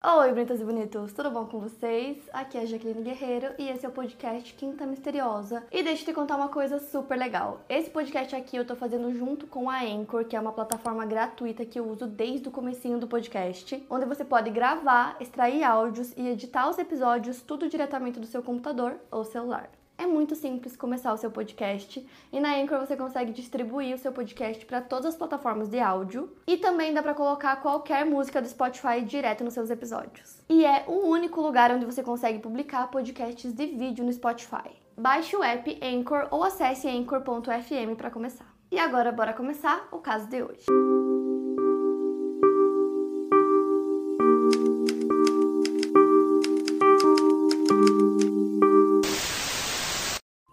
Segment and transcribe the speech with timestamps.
[0.00, 2.18] Oi, bonitas e bonitos, tudo bom com vocês?
[2.32, 5.66] Aqui é a Jaqueline Guerreiro e esse é o podcast Quinta Misteriosa.
[5.72, 7.64] E deixa eu te contar uma coisa super legal.
[7.68, 11.66] Esse podcast aqui eu tô fazendo junto com a Anchor, que é uma plataforma gratuita
[11.66, 16.28] que eu uso desde o comecinho do podcast, onde você pode gravar, extrair áudios e
[16.28, 19.68] editar os episódios tudo diretamente do seu computador ou celular.
[19.98, 24.12] É muito simples começar o seu podcast e na Anchor você consegue distribuir o seu
[24.12, 28.48] podcast para todas as plataformas de áudio e também dá para colocar qualquer música do
[28.48, 30.40] Spotify direto nos seus episódios.
[30.48, 34.70] E é o único lugar onde você consegue publicar podcasts de vídeo no Spotify.
[34.96, 38.54] Baixe o app Anchor ou acesse anchor.fm para começar.
[38.70, 40.66] E agora bora começar o caso de hoje.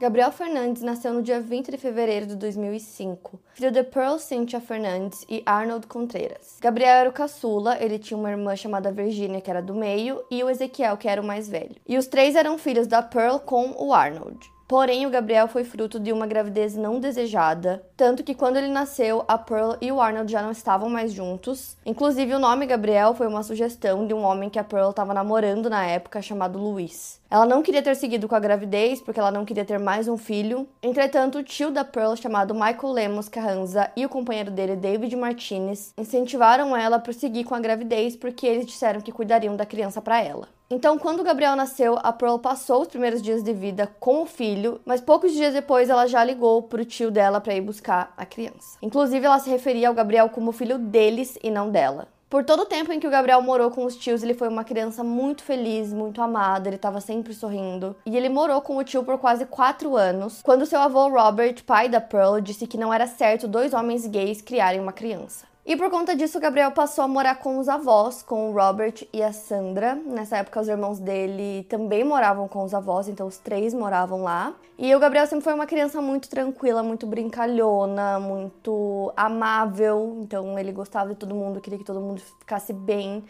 [0.05, 5.25] Gabriel Fernandes nasceu no dia 20 de fevereiro de 2005, filho de Pearl Cynthia Fernandes
[5.27, 6.59] e Arnold Contreras.
[6.61, 10.43] Gabriel era o caçula, ele tinha uma irmã chamada Virginia, que era do meio, e
[10.43, 11.75] o Ezequiel, que era o mais velho.
[11.87, 14.53] E os três eram filhos da Pearl com o Arnold.
[14.67, 19.23] Porém, o Gabriel foi fruto de uma gravidez não desejada, tanto que quando ele nasceu,
[19.27, 21.77] a Pearl e o Arnold já não estavam mais juntos.
[21.85, 25.69] Inclusive, o nome Gabriel foi uma sugestão de um homem que a Pearl estava namorando
[25.69, 27.21] na época, chamado Luiz.
[27.29, 30.17] Ela não queria ter seguido com a gravidez porque ela não queria ter mais um
[30.17, 30.67] filho.
[30.81, 35.93] Entretanto, o tio da Pearl, chamado Michael Lemos Carranza, e o companheiro dele, David Martinez,
[35.95, 40.23] incentivaram ela a prosseguir com a gravidez porque eles disseram que cuidariam da criança para
[40.23, 40.54] ela.
[40.67, 44.81] Então, quando Gabriel nasceu, a Pearl passou os primeiros dias de vida com o filho,
[44.83, 48.77] mas poucos dias depois ela já ligou pro tio dela para ir buscar a criança.
[48.81, 52.07] Inclusive, ela se referia ao Gabriel como filho deles e não dela.
[52.27, 54.63] Por todo o tempo em que o Gabriel morou com os tios, ele foi uma
[54.63, 57.95] criança muito feliz, muito amada, ele estava sempre sorrindo.
[58.03, 61.87] E ele morou com o tio por quase quatro anos, quando seu avô Robert, pai
[61.87, 65.45] da Pearl, disse que não era certo dois homens gays criarem uma criança.
[65.67, 69.07] E por conta disso, o Gabriel passou a morar com os avós, com o Robert
[69.11, 69.95] e a Sandra.
[69.95, 74.53] Nessa época, os irmãos dele também moravam com os avós, então os três moravam lá.
[74.77, 80.19] E o Gabriel sempre foi uma criança muito tranquila, muito brincalhona, muito amável.
[80.21, 83.23] Então ele gostava de todo mundo, queria que todo mundo ficasse bem.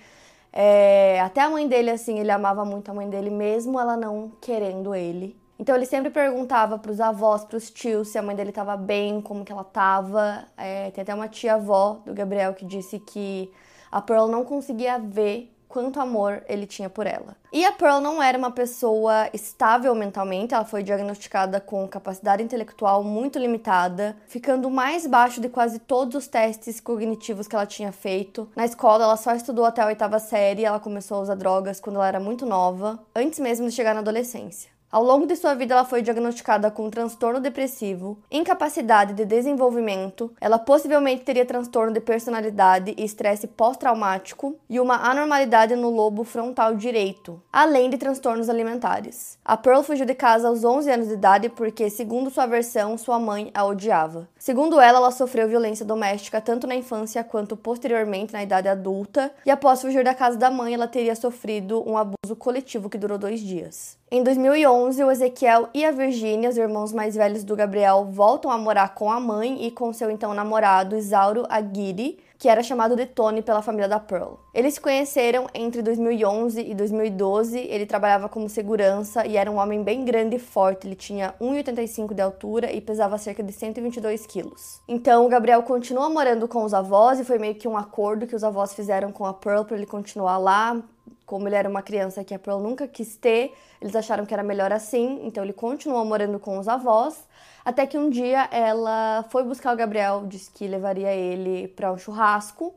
[0.52, 4.34] É, até a mãe dele, assim, ele amava muito a mãe dele, mesmo ela não
[4.42, 5.38] querendo ele.
[5.60, 8.76] Então ele sempre perguntava para os avós, para os tios, se a mãe dele estava
[8.76, 10.46] bem, como que ela estava.
[10.58, 13.52] É, tem até uma tia-avó do Gabriel que disse que
[13.92, 17.36] a Pearl não conseguia ver quanto amor ele tinha por ela.
[17.52, 23.04] E a Pearl não era uma pessoa estável mentalmente, ela foi diagnosticada com capacidade intelectual
[23.04, 28.50] muito limitada, ficando mais baixo de quase todos os testes cognitivos que ela tinha feito.
[28.56, 31.98] Na escola, ela só estudou até a oitava série, ela começou a usar drogas quando
[31.98, 34.75] ela era muito nova, antes mesmo de chegar na adolescência.
[34.96, 40.58] Ao longo de sua vida, ela foi diagnosticada com transtorno depressivo, incapacidade de desenvolvimento, ela
[40.58, 47.42] possivelmente teria transtorno de personalidade e estresse pós-traumático e uma anormalidade no lobo frontal direito,
[47.52, 49.38] além de transtornos alimentares.
[49.44, 53.20] A Pearl fugiu de casa aos 11 anos de idade porque, segundo sua versão, sua
[53.20, 54.30] mãe a odiava.
[54.40, 59.52] Segundo ela, ela sofreu violência doméstica tanto na infância quanto posteriormente na idade adulta, e
[59.52, 63.42] após fugir da casa da mãe, ela teria sofrido um abuso coletivo que durou dois
[63.42, 63.98] dias.
[64.16, 68.58] Em 2011, o Ezequiel e a Virginia, os irmãos mais velhos do Gabriel, voltam a
[68.58, 73.06] morar com a mãe e com seu então namorado Isauro Aguirre, que era chamado de
[73.06, 74.36] Tony pela família da Pearl.
[74.54, 77.60] Eles se conheceram entre 2011 e 2012.
[77.60, 80.88] Ele trabalhava como segurança e era um homem bem grande e forte.
[80.88, 84.80] Ele tinha 1,85 de altura e pesava cerca de 122 quilos.
[84.88, 88.36] Então, o Gabriel continua morando com os avós e foi meio que um acordo que
[88.36, 90.82] os avós fizeram com a Pearl para ele continuar lá,
[91.26, 94.44] como ele era uma criança que a Pearl nunca quis ter, eles acharam que era
[94.44, 97.24] melhor assim, então ele continuou morando com os avós,
[97.64, 101.98] até que um dia ela foi buscar o Gabriel, disse que levaria ele para um
[101.98, 102.74] churrasco,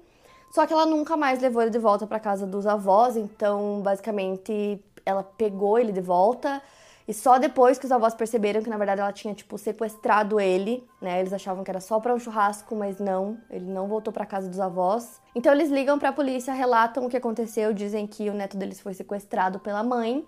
[0.53, 4.83] só que ela nunca mais levou ele de volta para casa dos avós, então basicamente
[5.05, 6.63] ela pegou ele de volta,
[7.09, 10.87] e só depois que os avós perceberam que na verdade ela tinha tipo sequestrado ele,
[11.01, 11.21] né?
[11.21, 14.47] Eles achavam que era só para um churrasco, mas não, ele não voltou para casa
[14.47, 15.19] dos avós.
[15.35, 18.79] Então eles ligam para a polícia, relatam o que aconteceu, dizem que o neto deles
[18.79, 20.27] foi sequestrado pela mãe.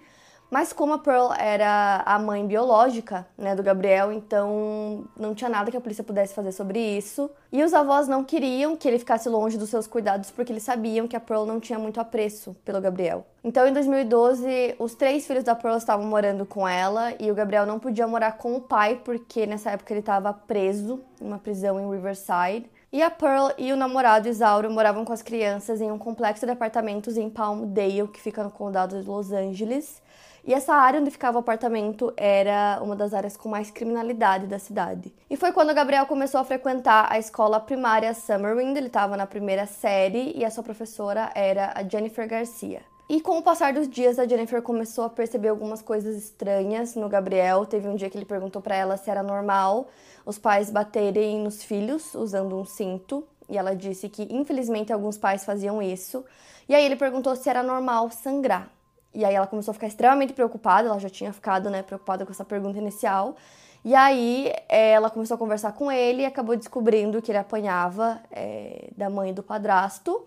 [0.50, 5.70] Mas como a Pearl era a mãe biológica, né, do Gabriel, então não tinha nada
[5.70, 7.30] que a polícia pudesse fazer sobre isso.
[7.52, 11.06] E os avós não queriam que ele ficasse longe dos seus cuidados porque eles sabiam
[11.06, 13.24] que a Pearl não tinha muito apreço pelo Gabriel.
[13.44, 17.64] Então em 2012, os três filhos da Pearl estavam morando com ela e o Gabriel
[17.64, 21.78] não podia morar com o pai porque nessa época ele estava preso em uma prisão
[21.78, 22.68] em Riverside.
[22.92, 26.50] E a Pearl e o namorado Isauro moravam com as crianças em um complexo de
[26.50, 30.02] apartamentos em Palmdale, que fica no condado de Los Angeles.
[30.46, 34.58] E essa área onde ficava o apartamento era uma das áreas com mais criminalidade da
[34.58, 35.12] cidade.
[35.28, 39.26] E foi quando o Gabriel começou a frequentar a escola primária Summerwind, ele estava na
[39.26, 42.80] primeira série e a sua professora era a Jennifer Garcia.
[43.08, 47.08] E com o passar dos dias, a Jennifer começou a perceber algumas coisas estranhas no
[47.08, 47.66] Gabriel.
[47.66, 49.88] Teve um dia que ele perguntou para ela se era normal
[50.24, 53.26] os pais baterem nos filhos usando um cinto.
[53.48, 56.24] E ela disse que, infelizmente, alguns pais faziam isso.
[56.68, 58.70] E aí ele perguntou se era normal sangrar.
[59.12, 62.32] E aí ela começou a ficar extremamente preocupada, ela já tinha ficado, né, preocupada com
[62.32, 63.36] essa pergunta inicial.
[63.84, 68.90] E aí ela começou a conversar com ele e acabou descobrindo que ele apanhava é,
[68.96, 70.24] da mãe do padrasto.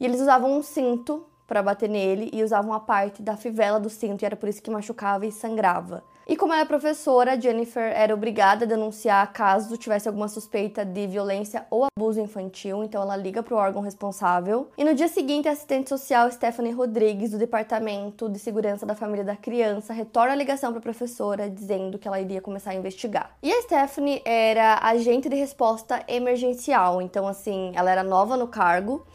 [0.00, 3.88] E eles usavam um cinto para bater nele e usavam a parte da fivela do
[3.88, 6.04] cinto, e era por isso que machucava e sangrava.
[6.30, 11.06] E como ela é professora, Jennifer era obrigada a denunciar caso tivesse alguma suspeita de
[11.06, 14.68] violência ou abuso infantil, então ela liga para o órgão responsável.
[14.76, 19.24] E no dia seguinte, a assistente social Stephanie Rodrigues, do Departamento de Segurança da Família
[19.24, 23.34] da Criança, retorna a ligação para a professora dizendo que ela iria começar a investigar.
[23.42, 29.06] E a Stephanie era agente de resposta emergencial, então assim, ela era nova no cargo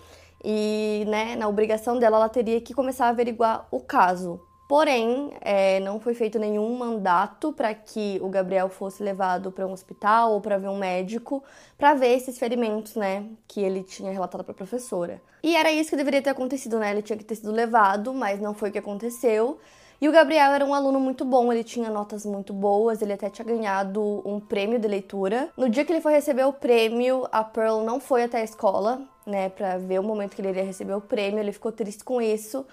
[0.44, 4.42] e, né, na obrigação dela, ela teria que começar a averiguar o caso.
[4.68, 9.72] Porém, é, não foi feito nenhum mandato para que o Gabriel fosse levado para um
[9.72, 11.44] hospital ou para ver um médico
[11.78, 15.22] para ver esses ferimentos, né, que ele tinha relatado para a professora.
[15.44, 16.92] E era isso que deveria ter acontecido, né?
[16.92, 19.60] Ele tinha que ter sido levado, mas não foi o que aconteceu.
[20.00, 23.30] E o Gabriel era um aluno muito bom, ele tinha notas muito boas, ele até
[23.30, 25.50] tinha ganhado um prêmio de leitura.
[25.56, 29.02] No dia que ele foi receber o prêmio, a Pearl não foi até a escola,
[29.26, 32.22] né, para ver o momento que ele iria receber o prêmio, ele ficou triste com
[32.22, 32.66] isso.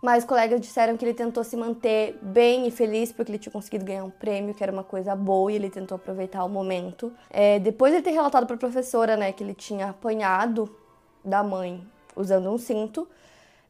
[0.00, 3.84] Mas colegas disseram que ele tentou se manter bem e feliz porque ele tinha conseguido
[3.84, 7.12] ganhar um prêmio, que era uma coisa boa, e ele tentou aproveitar o momento.
[7.28, 10.70] É, depois de ter relatado para a professora né, que ele tinha apanhado
[11.24, 11.84] da mãe
[12.14, 13.08] usando um cinto,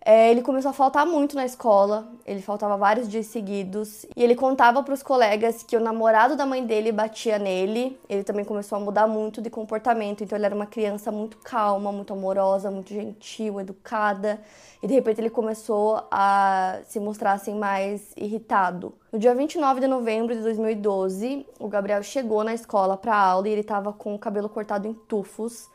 [0.04, 4.34] é, ele começou a faltar muito na escola, ele faltava vários dias seguidos e ele
[4.34, 7.98] contava para os colegas que o namorado da mãe dele batia nele.
[8.08, 11.92] Ele também começou a mudar muito de comportamento, então ele era uma criança muito calma,
[11.92, 14.40] muito amorosa, muito gentil, educada
[14.82, 18.94] e de repente ele começou a se mostrar assim mais irritado.
[19.12, 23.52] No dia 29 de novembro de 2012, o Gabriel chegou na escola para aula e
[23.52, 25.68] ele estava com o cabelo cortado em tufos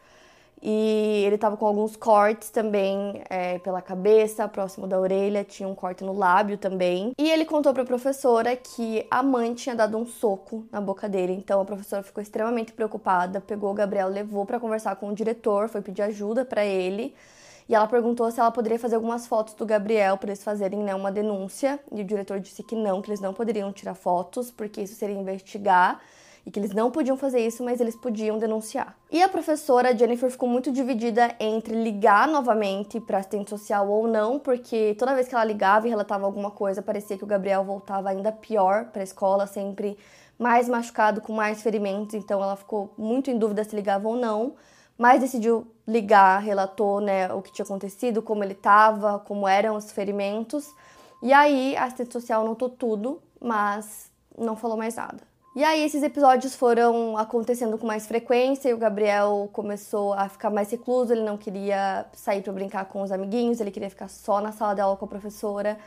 [0.66, 5.76] e ele tava com alguns cortes também é, pela cabeça, próximo da orelha, tinha um
[5.76, 7.12] corte no lábio também.
[7.18, 11.34] E ele contou pra professora que a mãe tinha dado um soco na boca dele.
[11.34, 15.68] Então a professora ficou extremamente preocupada, pegou o Gabriel, levou para conversar com o diretor,
[15.68, 17.14] foi pedir ajuda para ele.
[17.68, 20.96] E ela perguntou se ela poderia fazer algumas fotos do Gabriel para eles fazerem né,
[20.96, 21.78] uma denúncia.
[21.92, 25.18] E o diretor disse que não, que eles não poderiam tirar fotos, porque isso seria
[25.18, 26.00] investigar
[26.46, 28.98] e que eles não podiam fazer isso, mas eles podiam denunciar.
[29.10, 34.40] E a professora Jennifer ficou muito dividida entre ligar novamente para assistente social ou não,
[34.40, 38.10] porque toda vez que ela ligava e relatava alguma coisa, parecia que o Gabriel voltava
[38.10, 39.98] ainda pior para a escola, sempre
[40.38, 44.56] mais machucado, com mais ferimentos, então ela ficou muito em dúvida se ligava ou não,
[44.98, 49.92] mas decidiu ligar, relatou né, o que tinha acontecido, como ele estava, como eram os
[49.92, 50.74] ferimentos.
[51.22, 55.33] E aí a assistente social notou tudo, mas não falou mais nada.
[55.56, 60.50] E aí esses episódios foram acontecendo com mais frequência e o Gabriel começou a ficar
[60.50, 64.42] mais recluso, ele não queria sair para brincar com os amiguinhos, ele queria ficar só
[64.42, 65.78] na sala de aula com a professora.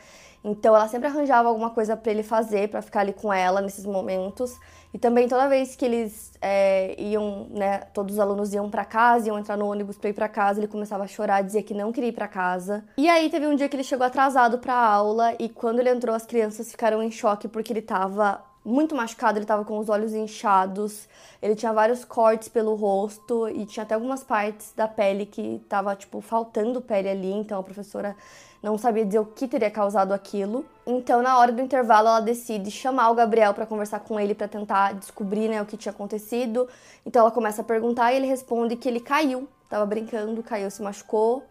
[0.41, 3.85] Então ela sempre arranjava alguma coisa para ele fazer, para ficar ali com ela nesses
[3.85, 4.57] momentos.
[4.93, 9.27] E também toda vez que eles é, iam, né, todos os alunos iam para casa,
[9.27, 11.91] iam entrar no ônibus para ir para casa, ele começava a chorar, dizia que não
[11.91, 12.85] queria ir para casa.
[12.97, 16.15] E aí teve um dia que ele chegou atrasado para aula e quando ele entrou
[16.15, 20.13] as crianças ficaram em choque porque ele estava muito machucado, ele tava com os olhos
[20.13, 21.07] inchados,
[21.41, 25.95] ele tinha vários cortes pelo rosto e tinha até algumas partes da pele que tava,
[25.95, 28.13] tipo, faltando pele ali, então a professora
[28.61, 30.65] não sabia dizer o que teria causado aquilo.
[30.85, 34.49] Então, na hora do intervalo, ela decide chamar o Gabriel para conversar com ele para
[34.49, 36.67] tentar descobrir, né, o que tinha acontecido.
[37.05, 40.81] Então, ela começa a perguntar e ele responde que ele caiu, tava brincando, caiu, se
[40.81, 41.43] machucou.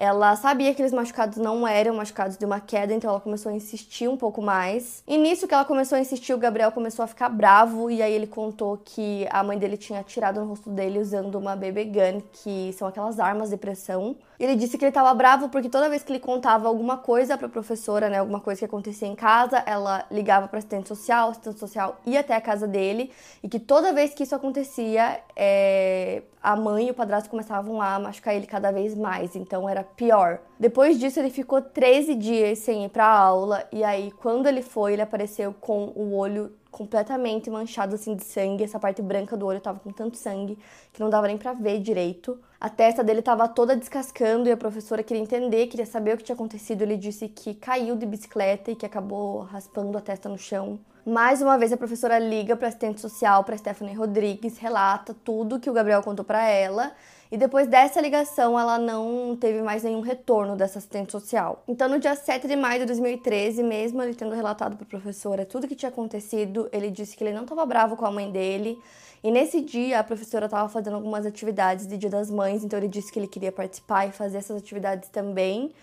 [0.00, 3.54] Ela sabia que aqueles machucados não eram machucados de uma queda, então ela começou a
[3.54, 5.02] insistir um pouco mais.
[5.04, 8.12] E nisso que ela começou a insistir, o Gabriel começou a ficar bravo e aí
[8.12, 12.22] ele contou que a mãe dele tinha atirado no rosto dele usando uma BB gun,
[12.32, 14.14] que são aquelas armas de pressão.
[14.38, 17.48] Ele disse que ele estava bravo porque toda vez que ele contava alguma coisa para
[17.48, 21.30] a professora, né, alguma coisa que acontecia em casa, ela ligava para assistente social, o
[21.32, 23.10] assistente social ia até a casa dele
[23.42, 27.98] e que toda vez que isso acontecia, é, a mãe e o padrasto começavam a
[27.98, 30.38] machucar ele cada vez mais, então era pior.
[30.58, 34.92] Depois disso, ele ficou 13 dias sem ir para aula e aí quando ele foi,
[34.92, 39.60] ele apareceu com o olho completamente manchado assim de sangue, essa parte branca do olho
[39.60, 40.58] tava com tanto sangue
[40.92, 42.38] que não dava nem para ver direito.
[42.60, 46.24] A testa dele tava toda descascando e a professora queria entender, queria saber o que
[46.24, 46.82] tinha acontecido.
[46.82, 50.78] Ele disse que caiu de bicicleta e que acabou raspando a testa no chão.
[51.06, 55.70] Mais uma vez a professora liga para assistente social, para Stephanie Rodrigues, relata tudo que
[55.70, 56.92] o Gabriel contou para ela
[57.30, 61.62] E depois dessa ligação, ela não teve mais nenhum retorno dessa assistente social.
[61.68, 65.44] Então, no dia 7 de maio de 2013, mesmo ele tendo relatado para a professora
[65.44, 68.78] tudo que tinha acontecido, ele disse que ele não estava bravo com a mãe dele.
[69.22, 72.88] E nesse dia, a professora estava fazendo algumas atividades de Dia das Mães, então ele
[72.88, 75.74] disse que ele queria participar e fazer essas atividades também.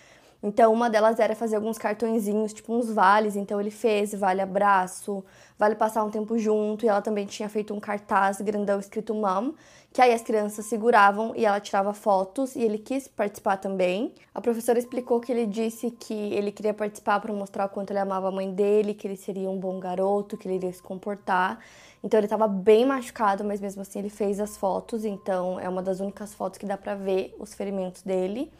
[0.41, 3.35] Então, uma delas era fazer alguns cartõezinhos, tipo uns vales.
[3.35, 5.23] Então, ele fez vale abraço,
[5.57, 6.85] vale passar um tempo junto.
[6.85, 9.53] E ela também tinha feito um cartaz grandão escrito Mom,
[9.95, 12.53] que aí as crianças seguravam e ela tirava fotos.
[12.53, 14.13] E ele quis participar também.
[14.33, 17.99] A professora explicou que ele disse que ele queria participar para mostrar o quanto ele
[17.99, 21.59] amava a mãe dele, que ele seria um bom garoto, que ele iria se comportar.
[22.03, 25.05] Então, ele estava bem machucado, mas mesmo assim ele fez as fotos.
[25.05, 28.51] Então, é uma das únicas fotos que dá para ver os ferimentos dele.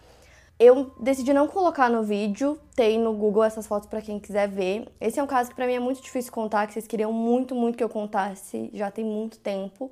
[0.58, 4.88] Eu decidi não colocar no vídeo, tem no Google essas fotos para quem quiser ver.
[5.02, 7.54] Esse é um caso que para mim é muito difícil contar, que vocês queriam muito,
[7.54, 9.92] muito que eu contasse, já tem muito tempo.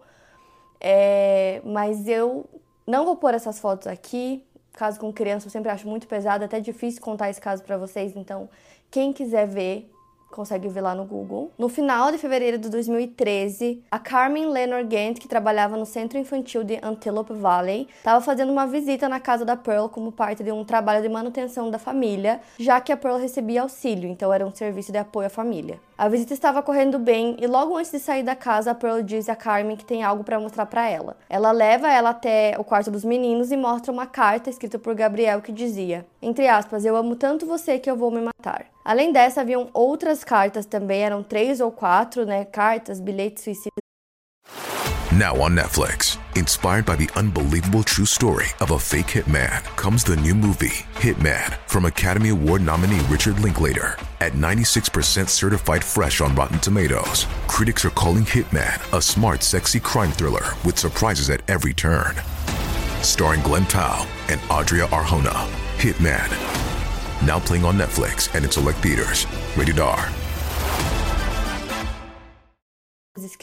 [0.84, 2.46] É, mas eu
[2.86, 4.44] não vou pôr essas fotos aqui.
[4.74, 8.16] Caso com criança eu sempre acho muito pesado, até difícil contar esse caso para vocês,
[8.16, 8.50] então
[8.90, 9.93] quem quiser ver,
[10.34, 11.52] consegue ver lá no Google.
[11.58, 16.64] No final de fevereiro de 2013, a Carmen Lenor Gant, que trabalhava no Centro Infantil
[16.64, 20.66] de Antelope Valley, estava fazendo uma visita na casa da Pearl como parte de um
[20.66, 24.92] trabalho de manutenção da família, já que a Pearl recebia auxílio, então era um serviço
[24.92, 25.80] de apoio à família.
[25.96, 29.30] A visita estava correndo bem e logo antes de sair da casa, a Pearl diz
[29.30, 31.16] a Carmen que tem algo para mostrar para ela.
[31.30, 35.42] Ela leva ela até o quarto dos meninos e mostra uma carta escrita por Gabriel
[35.42, 38.73] que dizia, entre aspas, eu amo tanto você que eu vou me matar.
[38.84, 43.84] Além dessa, haviam outras cartas também, eram três ou quatro, né, cartas, bilhetes suicidas.
[45.14, 50.16] Now on Netflix, inspired by the unbelievable true story of a fake hitman, comes the
[50.16, 53.96] new movie, Hitman, from Academy Award nominee Richard Linklater.
[54.22, 60.12] At 96% certified fresh on Rotten Tomatoes, critics are calling Hitman a smart, sexy crime
[60.12, 62.16] thriller with surprises at every turn.
[63.04, 65.48] Starring Glenn Powell and Adria Arjona,
[65.78, 66.73] Hitman.
[67.26, 69.26] Now playing on Netflix and in select theaters.
[69.56, 70.12] Rated R.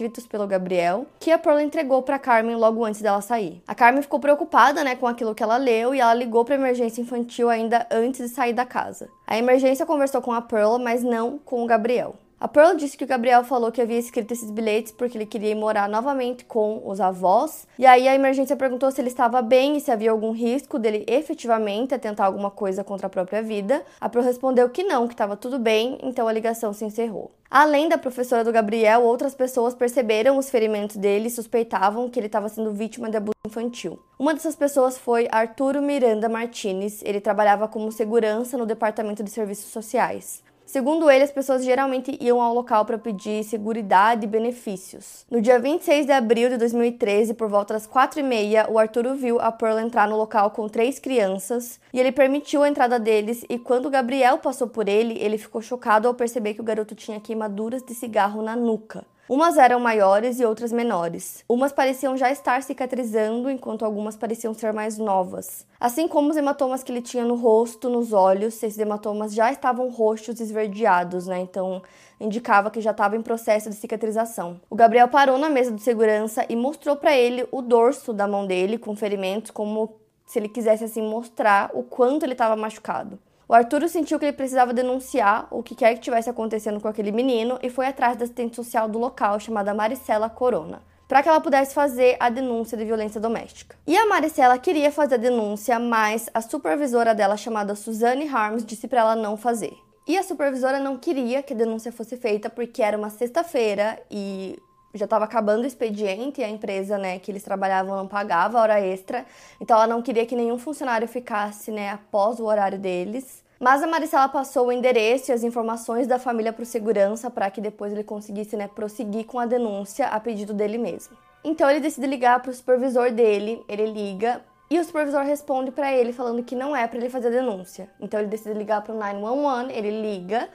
[0.01, 3.63] escritos pelo Gabriel, que a Pearl entregou para Carmen logo antes dela sair.
[3.67, 7.01] A Carmen ficou preocupada, né, com aquilo que ela leu e ela ligou para emergência
[7.01, 9.09] infantil ainda antes de sair da casa.
[9.27, 12.15] A emergência conversou com a Pearl, mas não com o Gabriel.
[12.41, 15.51] A Pearl disse que o Gabriel falou que havia escrito esses bilhetes porque ele queria
[15.51, 17.69] ir morar novamente com os avós.
[17.79, 21.05] E aí a emergência perguntou se ele estava bem e se havia algum risco dele
[21.07, 23.85] efetivamente tentar alguma coisa contra a própria vida.
[24.01, 27.31] A Pearl respondeu que não, que estava tudo bem, então a ligação se encerrou.
[27.51, 32.29] Além da professora do Gabriel, outras pessoas perceberam os ferimentos dele e suspeitavam que ele
[32.29, 33.99] estava sendo vítima de abuso infantil.
[34.19, 37.03] Uma dessas pessoas foi Arturo Miranda Martinez.
[37.05, 40.43] Ele trabalhava como segurança no Departamento de Serviços Sociais.
[40.71, 45.27] Segundo ele, as pessoas geralmente iam ao local para pedir segurança e benefícios.
[45.29, 49.51] No dia 26 de abril de 2013, por volta das 4h30, o Arturo viu a
[49.51, 53.45] Pearl entrar no local com três crianças e ele permitiu a entrada deles.
[53.51, 57.19] E quando Gabriel passou por ele, ele ficou chocado ao perceber que o garoto tinha
[57.19, 59.05] queimaduras de cigarro na nuca.
[59.31, 61.45] Umas eram maiores e outras menores.
[61.49, 65.65] Umas pareciam já estar cicatrizando, enquanto algumas pareciam ser mais novas.
[65.79, 69.89] Assim como os hematomas que ele tinha no rosto, nos olhos, esses hematomas já estavam
[69.89, 71.39] roxos e esverdeados, né?
[71.39, 71.81] Então
[72.19, 74.61] indicava que já estava em processo de cicatrização.
[74.69, 78.45] O Gabriel parou na mesa de segurança e mostrou para ele o dorso da mão
[78.45, 79.95] dele com ferimentos, como
[80.27, 83.17] se ele quisesse assim mostrar o quanto ele estava machucado.
[83.51, 87.11] O Arturo sentiu que ele precisava denunciar o que quer que tivesse acontecendo com aquele
[87.11, 91.41] menino e foi atrás da assistente social do local, chamada Maricela Corona, para que ela
[91.41, 93.75] pudesse fazer a denúncia de violência doméstica.
[93.89, 98.87] E a Maricela queria fazer a denúncia, mas a supervisora dela, chamada Suzanne Harms, disse
[98.87, 99.77] para ela não fazer.
[100.07, 104.57] E a supervisora não queria que a denúncia fosse feita porque era uma sexta-feira e
[104.95, 108.81] já estava acabando o expediente e a empresa, né, que eles trabalhavam não pagava hora
[108.81, 109.25] extra,
[109.61, 113.43] então ela não queria que nenhum funcionário ficasse, né, após o horário deles.
[113.59, 117.51] Mas a Maricela passou o endereço e as informações da família para o segurança para
[117.51, 121.17] que depois ele conseguisse, né, prosseguir com a denúncia a pedido dele mesmo.
[121.45, 125.93] Então ele decide ligar para o supervisor dele, ele liga e o supervisor responde para
[125.93, 127.91] ele falando que não é para ele fazer a denúncia.
[128.01, 130.49] Então ele decide ligar para o 911, ele liga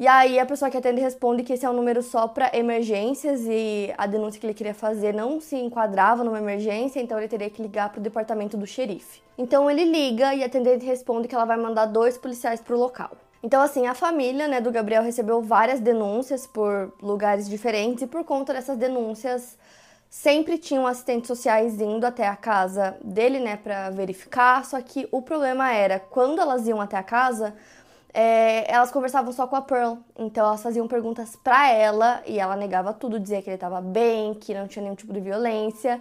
[0.00, 3.42] e aí a pessoa que atende responde que esse é um número só para emergências
[3.44, 7.50] e a denúncia que ele queria fazer não se enquadrava numa emergência, então ele teria
[7.50, 9.20] que ligar para o departamento do xerife.
[9.36, 12.78] Então ele liga e a atendente responde que ela vai mandar dois policiais para o
[12.78, 13.10] local.
[13.42, 18.24] Então, assim, a família né, do Gabriel recebeu várias denúncias por lugares diferentes e por
[18.24, 19.58] conta dessas denúncias
[20.10, 24.64] sempre tinham assistentes sociais indo até a casa dele, né, para verificar.
[24.64, 27.54] Só que o problema era quando elas iam até a casa,
[28.12, 29.96] é, elas conversavam só com a Pearl.
[30.18, 34.34] Então elas faziam perguntas para ela e ela negava tudo, dizia que ele estava bem,
[34.34, 36.00] que não tinha nenhum tipo de violência.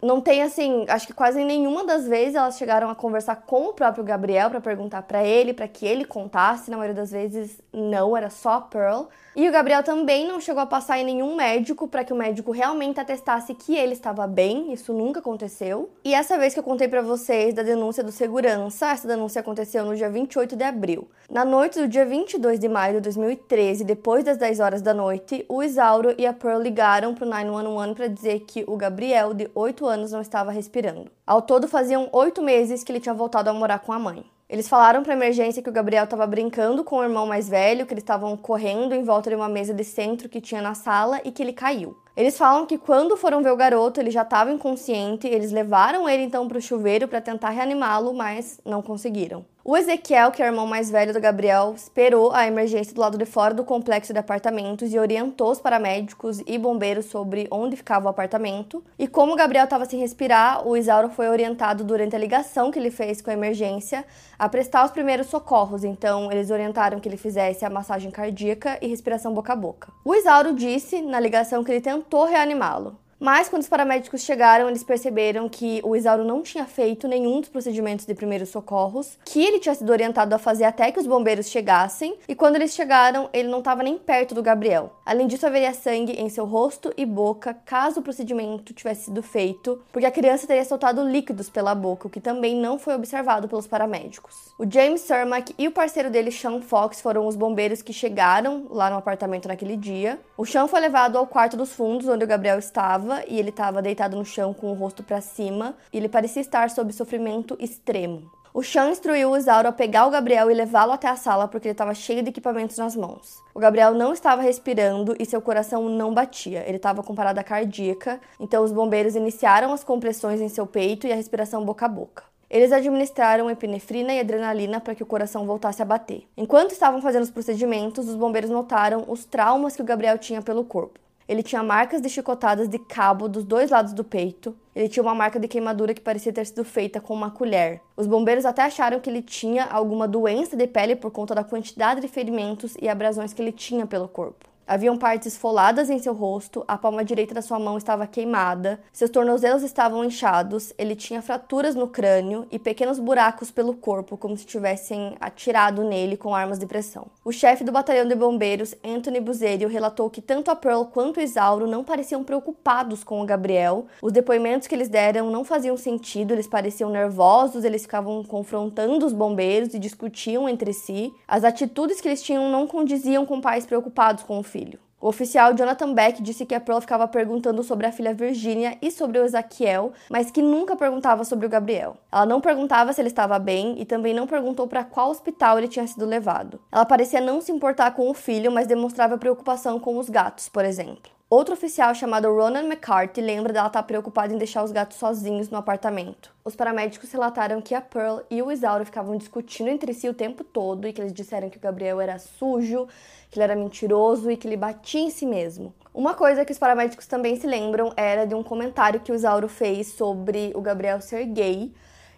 [0.00, 3.72] Não tem assim, acho que quase nenhuma das vezes elas chegaram a conversar com o
[3.72, 6.70] próprio Gabriel para perguntar para ele, para que ele contasse.
[6.70, 9.06] Na maioria das vezes não, era só a Pearl.
[9.34, 12.50] E o Gabriel também não chegou a passar em nenhum médico para que o médico
[12.50, 15.90] realmente atestasse que ele estava bem, isso nunca aconteceu.
[16.04, 19.84] E essa vez que eu contei para vocês da denúncia do segurança, essa denúncia aconteceu
[19.84, 21.08] no dia 28 de abril.
[21.30, 25.44] Na noite do dia 22 de maio de 2013, depois das 10 horas da noite,
[25.48, 29.84] o Isauro e a Pearl ligaram pro 911 para dizer que o Gabriel, de 8
[29.88, 31.10] anos, não estava respirando.
[31.26, 34.24] Ao todo, faziam 8 meses que ele tinha voltado a morar com a mãe.
[34.48, 37.84] Eles falaram para a emergência que o Gabriel estava brincando com o irmão mais velho,
[37.84, 41.20] que eles estavam correndo em volta de uma mesa de centro que tinha na sala
[41.22, 41.96] e que ele caiu.
[42.18, 46.24] Eles falam que quando foram ver o garoto, ele já estava inconsciente, eles levaram ele
[46.24, 49.44] então para o chuveiro para tentar reanimá-lo, mas não conseguiram.
[49.70, 53.18] O Ezequiel, que é o irmão mais velho do Gabriel, esperou a emergência do lado
[53.18, 58.06] de fora do complexo de apartamentos e orientou os paramédicos e bombeiros sobre onde ficava
[58.06, 58.82] o apartamento.
[58.98, 62.78] E como o Gabriel estava sem respirar, o Isauro foi orientado durante a ligação que
[62.78, 64.06] ele fez com a emergência
[64.38, 65.84] a prestar os primeiros socorros.
[65.84, 69.92] Então, eles orientaram que ele fizesse a massagem cardíaca e respiração boca a boca.
[70.02, 72.98] O Isauro disse na ligação que ele tentou reanimá-lo.
[73.20, 77.48] Mas quando os paramédicos chegaram, eles perceberam que o Isauro não tinha feito nenhum dos
[77.48, 81.48] procedimentos de primeiros socorros, que ele tinha sido orientado a fazer até que os bombeiros
[81.48, 84.92] chegassem, e quando eles chegaram, ele não estava nem perto do Gabriel.
[85.04, 89.82] Além disso, haveria sangue em seu rosto e boca, caso o procedimento tivesse sido feito,
[89.90, 93.66] porque a criança teria soltado líquidos pela boca, o que também não foi observado pelos
[93.66, 94.54] paramédicos.
[94.56, 98.88] O James Cermak e o parceiro dele, Sean Fox, foram os bombeiros que chegaram lá
[98.88, 100.20] no apartamento naquele dia.
[100.36, 103.82] O Sean foi levado ao quarto dos fundos, onde o Gabriel estava e ele estava
[103.82, 108.30] deitado no chão com o rosto para cima e ele parecia estar sob sofrimento extremo.
[108.52, 111.68] O Sean instruiu o Isauro a pegar o Gabriel e levá-lo até a sala porque
[111.68, 113.42] ele estava cheio de equipamentos nas mãos.
[113.54, 116.64] O Gabriel não estava respirando e seu coração não batia.
[116.66, 121.12] Ele estava com parada cardíaca, então os bombeiros iniciaram as compressões em seu peito e
[121.12, 122.24] a respiração boca a boca.
[122.50, 126.26] Eles administraram epinefrina e adrenalina para que o coração voltasse a bater.
[126.34, 130.64] Enquanto estavam fazendo os procedimentos, os bombeiros notaram os traumas que o Gabriel tinha pelo
[130.64, 130.98] corpo.
[131.28, 134.56] Ele tinha marcas de chicotadas de cabo dos dois lados do peito.
[134.74, 137.82] Ele tinha uma marca de queimadura que parecia ter sido feita com uma colher.
[137.94, 142.00] Os bombeiros até acharam que ele tinha alguma doença de pele por conta da quantidade
[142.00, 144.48] de ferimentos e abrasões que ele tinha pelo corpo.
[144.70, 149.10] Haviam partes esfoladas em seu rosto, a palma direita da sua mão estava queimada, seus
[149.10, 154.44] tornozelos estavam inchados, ele tinha fraturas no crânio e pequenos buracos pelo corpo, como se
[154.44, 157.06] tivessem atirado nele com armas de pressão.
[157.24, 161.22] O chefe do batalhão de bombeiros, Anthony Buzerio, relatou que tanto a Pearl quanto o
[161.22, 163.86] Isauro não pareciam preocupados com o Gabriel.
[164.02, 169.14] Os depoimentos que eles deram não faziam sentido, eles pareciam nervosos, eles ficavam confrontando os
[169.14, 171.10] bombeiros e discutiam entre si.
[171.26, 174.57] As atitudes que eles tinham não condiziam com pais preocupados com o filho.
[175.00, 178.90] O oficial Jonathan Beck disse que a Pearl ficava perguntando sobre a filha Virginia e
[178.90, 181.96] sobre o Ezequiel, mas que nunca perguntava sobre o Gabriel.
[182.10, 185.68] Ela não perguntava se ele estava bem e também não perguntou para qual hospital ele
[185.68, 186.60] tinha sido levado.
[186.72, 190.64] Ela parecia não se importar com o filho, mas demonstrava preocupação com os gatos, por
[190.64, 191.17] exemplo.
[191.30, 195.58] Outro oficial chamado Ronan McCarthy lembra dela estar preocupada em deixar os gatos sozinhos no
[195.58, 196.32] apartamento.
[196.42, 200.42] Os paramédicos relataram que a Pearl e o Isauro ficavam discutindo entre si o tempo
[200.42, 202.88] todo e que eles disseram que o Gabriel era sujo,
[203.30, 205.74] que ele era mentiroso e que ele batia em si mesmo.
[205.92, 209.50] Uma coisa que os paramédicos também se lembram era de um comentário que o Isauro
[209.50, 211.70] fez sobre o Gabriel ser gay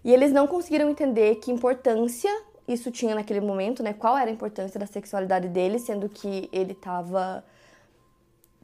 [0.04, 2.30] e eles não conseguiram entender que importância
[2.68, 3.92] isso tinha naquele momento, né?
[3.92, 7.42] Qual era a importância da sexualidade dele, sendo que ele estava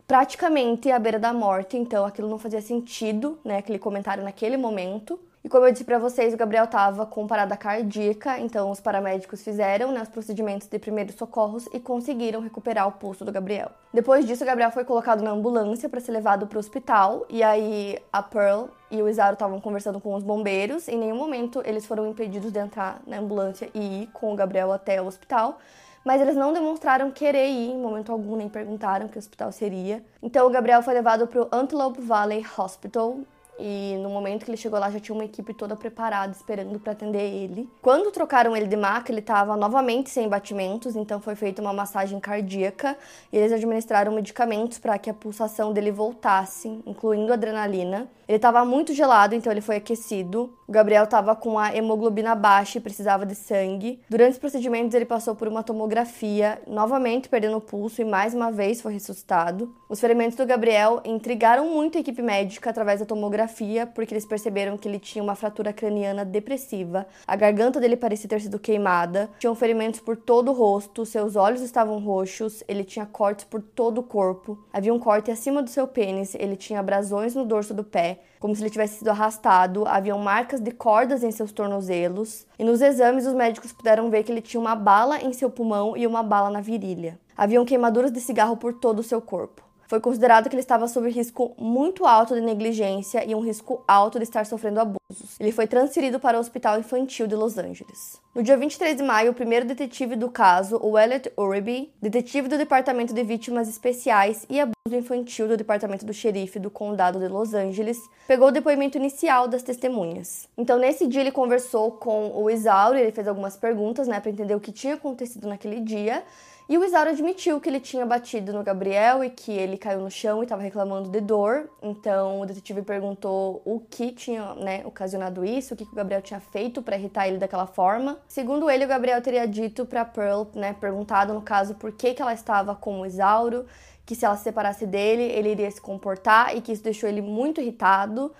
[0.06, 5.18] praticamente à beira da morte, então aquilo não fazia sentido, né, aquele comentário naquele momento.
[5.42, 9.42] E como eu disse para vocês, o Gabriel estava com parada cardíaca, então os paramédicos
[9.42, 13.70] fizeram né, os procedimentos de primeiros socorros e conseguiram recuperar o pulso do Gabriel.
[13.94, 17.44] Depois disso, o Gabriel foi colocado na ambulância para ser levado para o hospital, e
[17.44, 20.88] aí a Pearl e o Isauro estavam conversando com os bombeiros.
[20.88, 24.72] Em nenhum momento eles foram impedidos de entrar na ambulância e ir com o Gabriel
[24.72, 25.60] até o hospital
[26.06, 30.04] mas eles não demonstraram querer ir em momento algum, nem perguntaram que hospital seria.
[30.22, 33.18] Então o Gabriel foi levado para o Antelope Valley Hospital,
[33.58, 36.92] e no momento que ele chegou lá já tinha uma equipe toda preparada esperando para
[36.92, 37.68] atender ele.
[37.82, 42.20] Quando trocaram ele de maca, ele estava novamente sem batimentos, então foi feita uma massagem
[42.20, 42.96] cardíaca
[43.32, 48.06] e eles administraram medicamentos para que a pulsação dele voltasse, incluindo adrenalina.
[48.28, 50.52] Ele estava muito gelado, então ele foi aquecido.
[50.66, 54.00] O Gabriel estava com a hemoglobina baixa e precisava de sangue.
[54.10, 58.50] Durante os procedimentos, ele passou por uma tomografia, novamente perdendo o pulso e mais uma
[58.50, 59.72] vez foi ressuscitado.
[59.88, 64.76] Os ferimentos do Gabriel intrigaram muito a equipe médica através da tomografia porque eles perceberam
[64.76, 69.54] que ele tinha uma fratura craniana depressiva, a garganta dele parecia ter sido queimada, tinham
[69.54, 74.02] ferimentos por todo o rosto, seus olhos estavam roxos, ele tinha cortes por todo o
[74.02, 78.15] corpo, havia um corte acima do seu pênis, ele tinha abrasões no dorso do pé,
[78.38, 82.80] como se ele tivesse sido arrastado, haviam marcas de cordas em seus tornozelos, e nos
[82.80, 86.22] exames os médicos puderam ver que ele tinha uma bala em seu pulmão e uma
[86.22, 87.18] bala na virilha.
[87.36, 89.65] Haviam queimaduras de cigarro por todo o seu corpo.
[89.88, 94.18] Foi considerado que ele estava sob risco muito alto de negligência e um risco alto
[94.18, 95.38] de estar sofrendo abusos.
[95.38, 98.20] Ele foi transferido para o Hospital Infantil de Los Angeles.
[98.34, 102.58] No dia 23 de maio, o primeiro detetive do caso, o Elliot Uribe, detetive do
[102.58, 107.54] Departamento de Vítimas Especiais e Abuso Infantil do Departamento do Xerife do Condado de Los
[107.54, 110.48] Angeles, pegou o depoimento inicial das testemunhas.
[110.58, 114.54] Então, nesse dia, ele conversou com o Isauro, ele fez algumas perguntas, né, para entender
[114.54, 116.22] o que tinha acontecido naquele dia.
[116.68, 120.10] E o Isauro admitiu que ele tinha batido no Gabriel e que ele caiu no
[120.10, 121.70] chão e estava reclamando de dor.
[121.80, 126.20] Então o detetive perguntou o que tinha né, ocasionado isso, o que, que o Gabriel
[126.20, 128.18] tinha feito para irritar ele daquela forma.
[128.26, 132.20] Segundo ele, o Gabriel teria dito para Pearl, né, perguntado no caso por que, que
[132.20, 133.64] ela estava com o Isauro,
[134.04, 137.22] que se ela se separasse dele, ele iria se comportar e que isso deixou ele
[137.22, 138.34] muito irritado.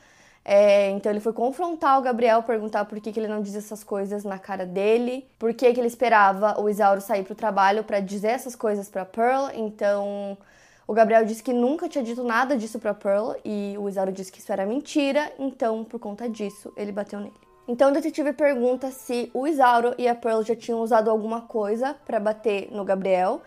[0.49, 3.83] É, então ele foi confrontar o Gabriel, perguntar por que, que ele não diz essas
[3.83, 7.99] coisas na cara dele, por que, que ele esperava o Isauro sair pro trabalho para
[7.99, 9.49] dizer essas coisas para Pearl.
[9.53, 10.39] Então
[10.87, 14.31] o Gabriel disse que nunca tinha dito nada disso para Pearl e o Isauro disse
[14.31, 17.35] que isso era mentira, então por conta disso ele bateu nele.
[17.67, 21.93] Então o detetive pergunta se o Isauro e a Pearl já tinham usado alguma coisa
[22.07, 23.43] para bater no Gabriel.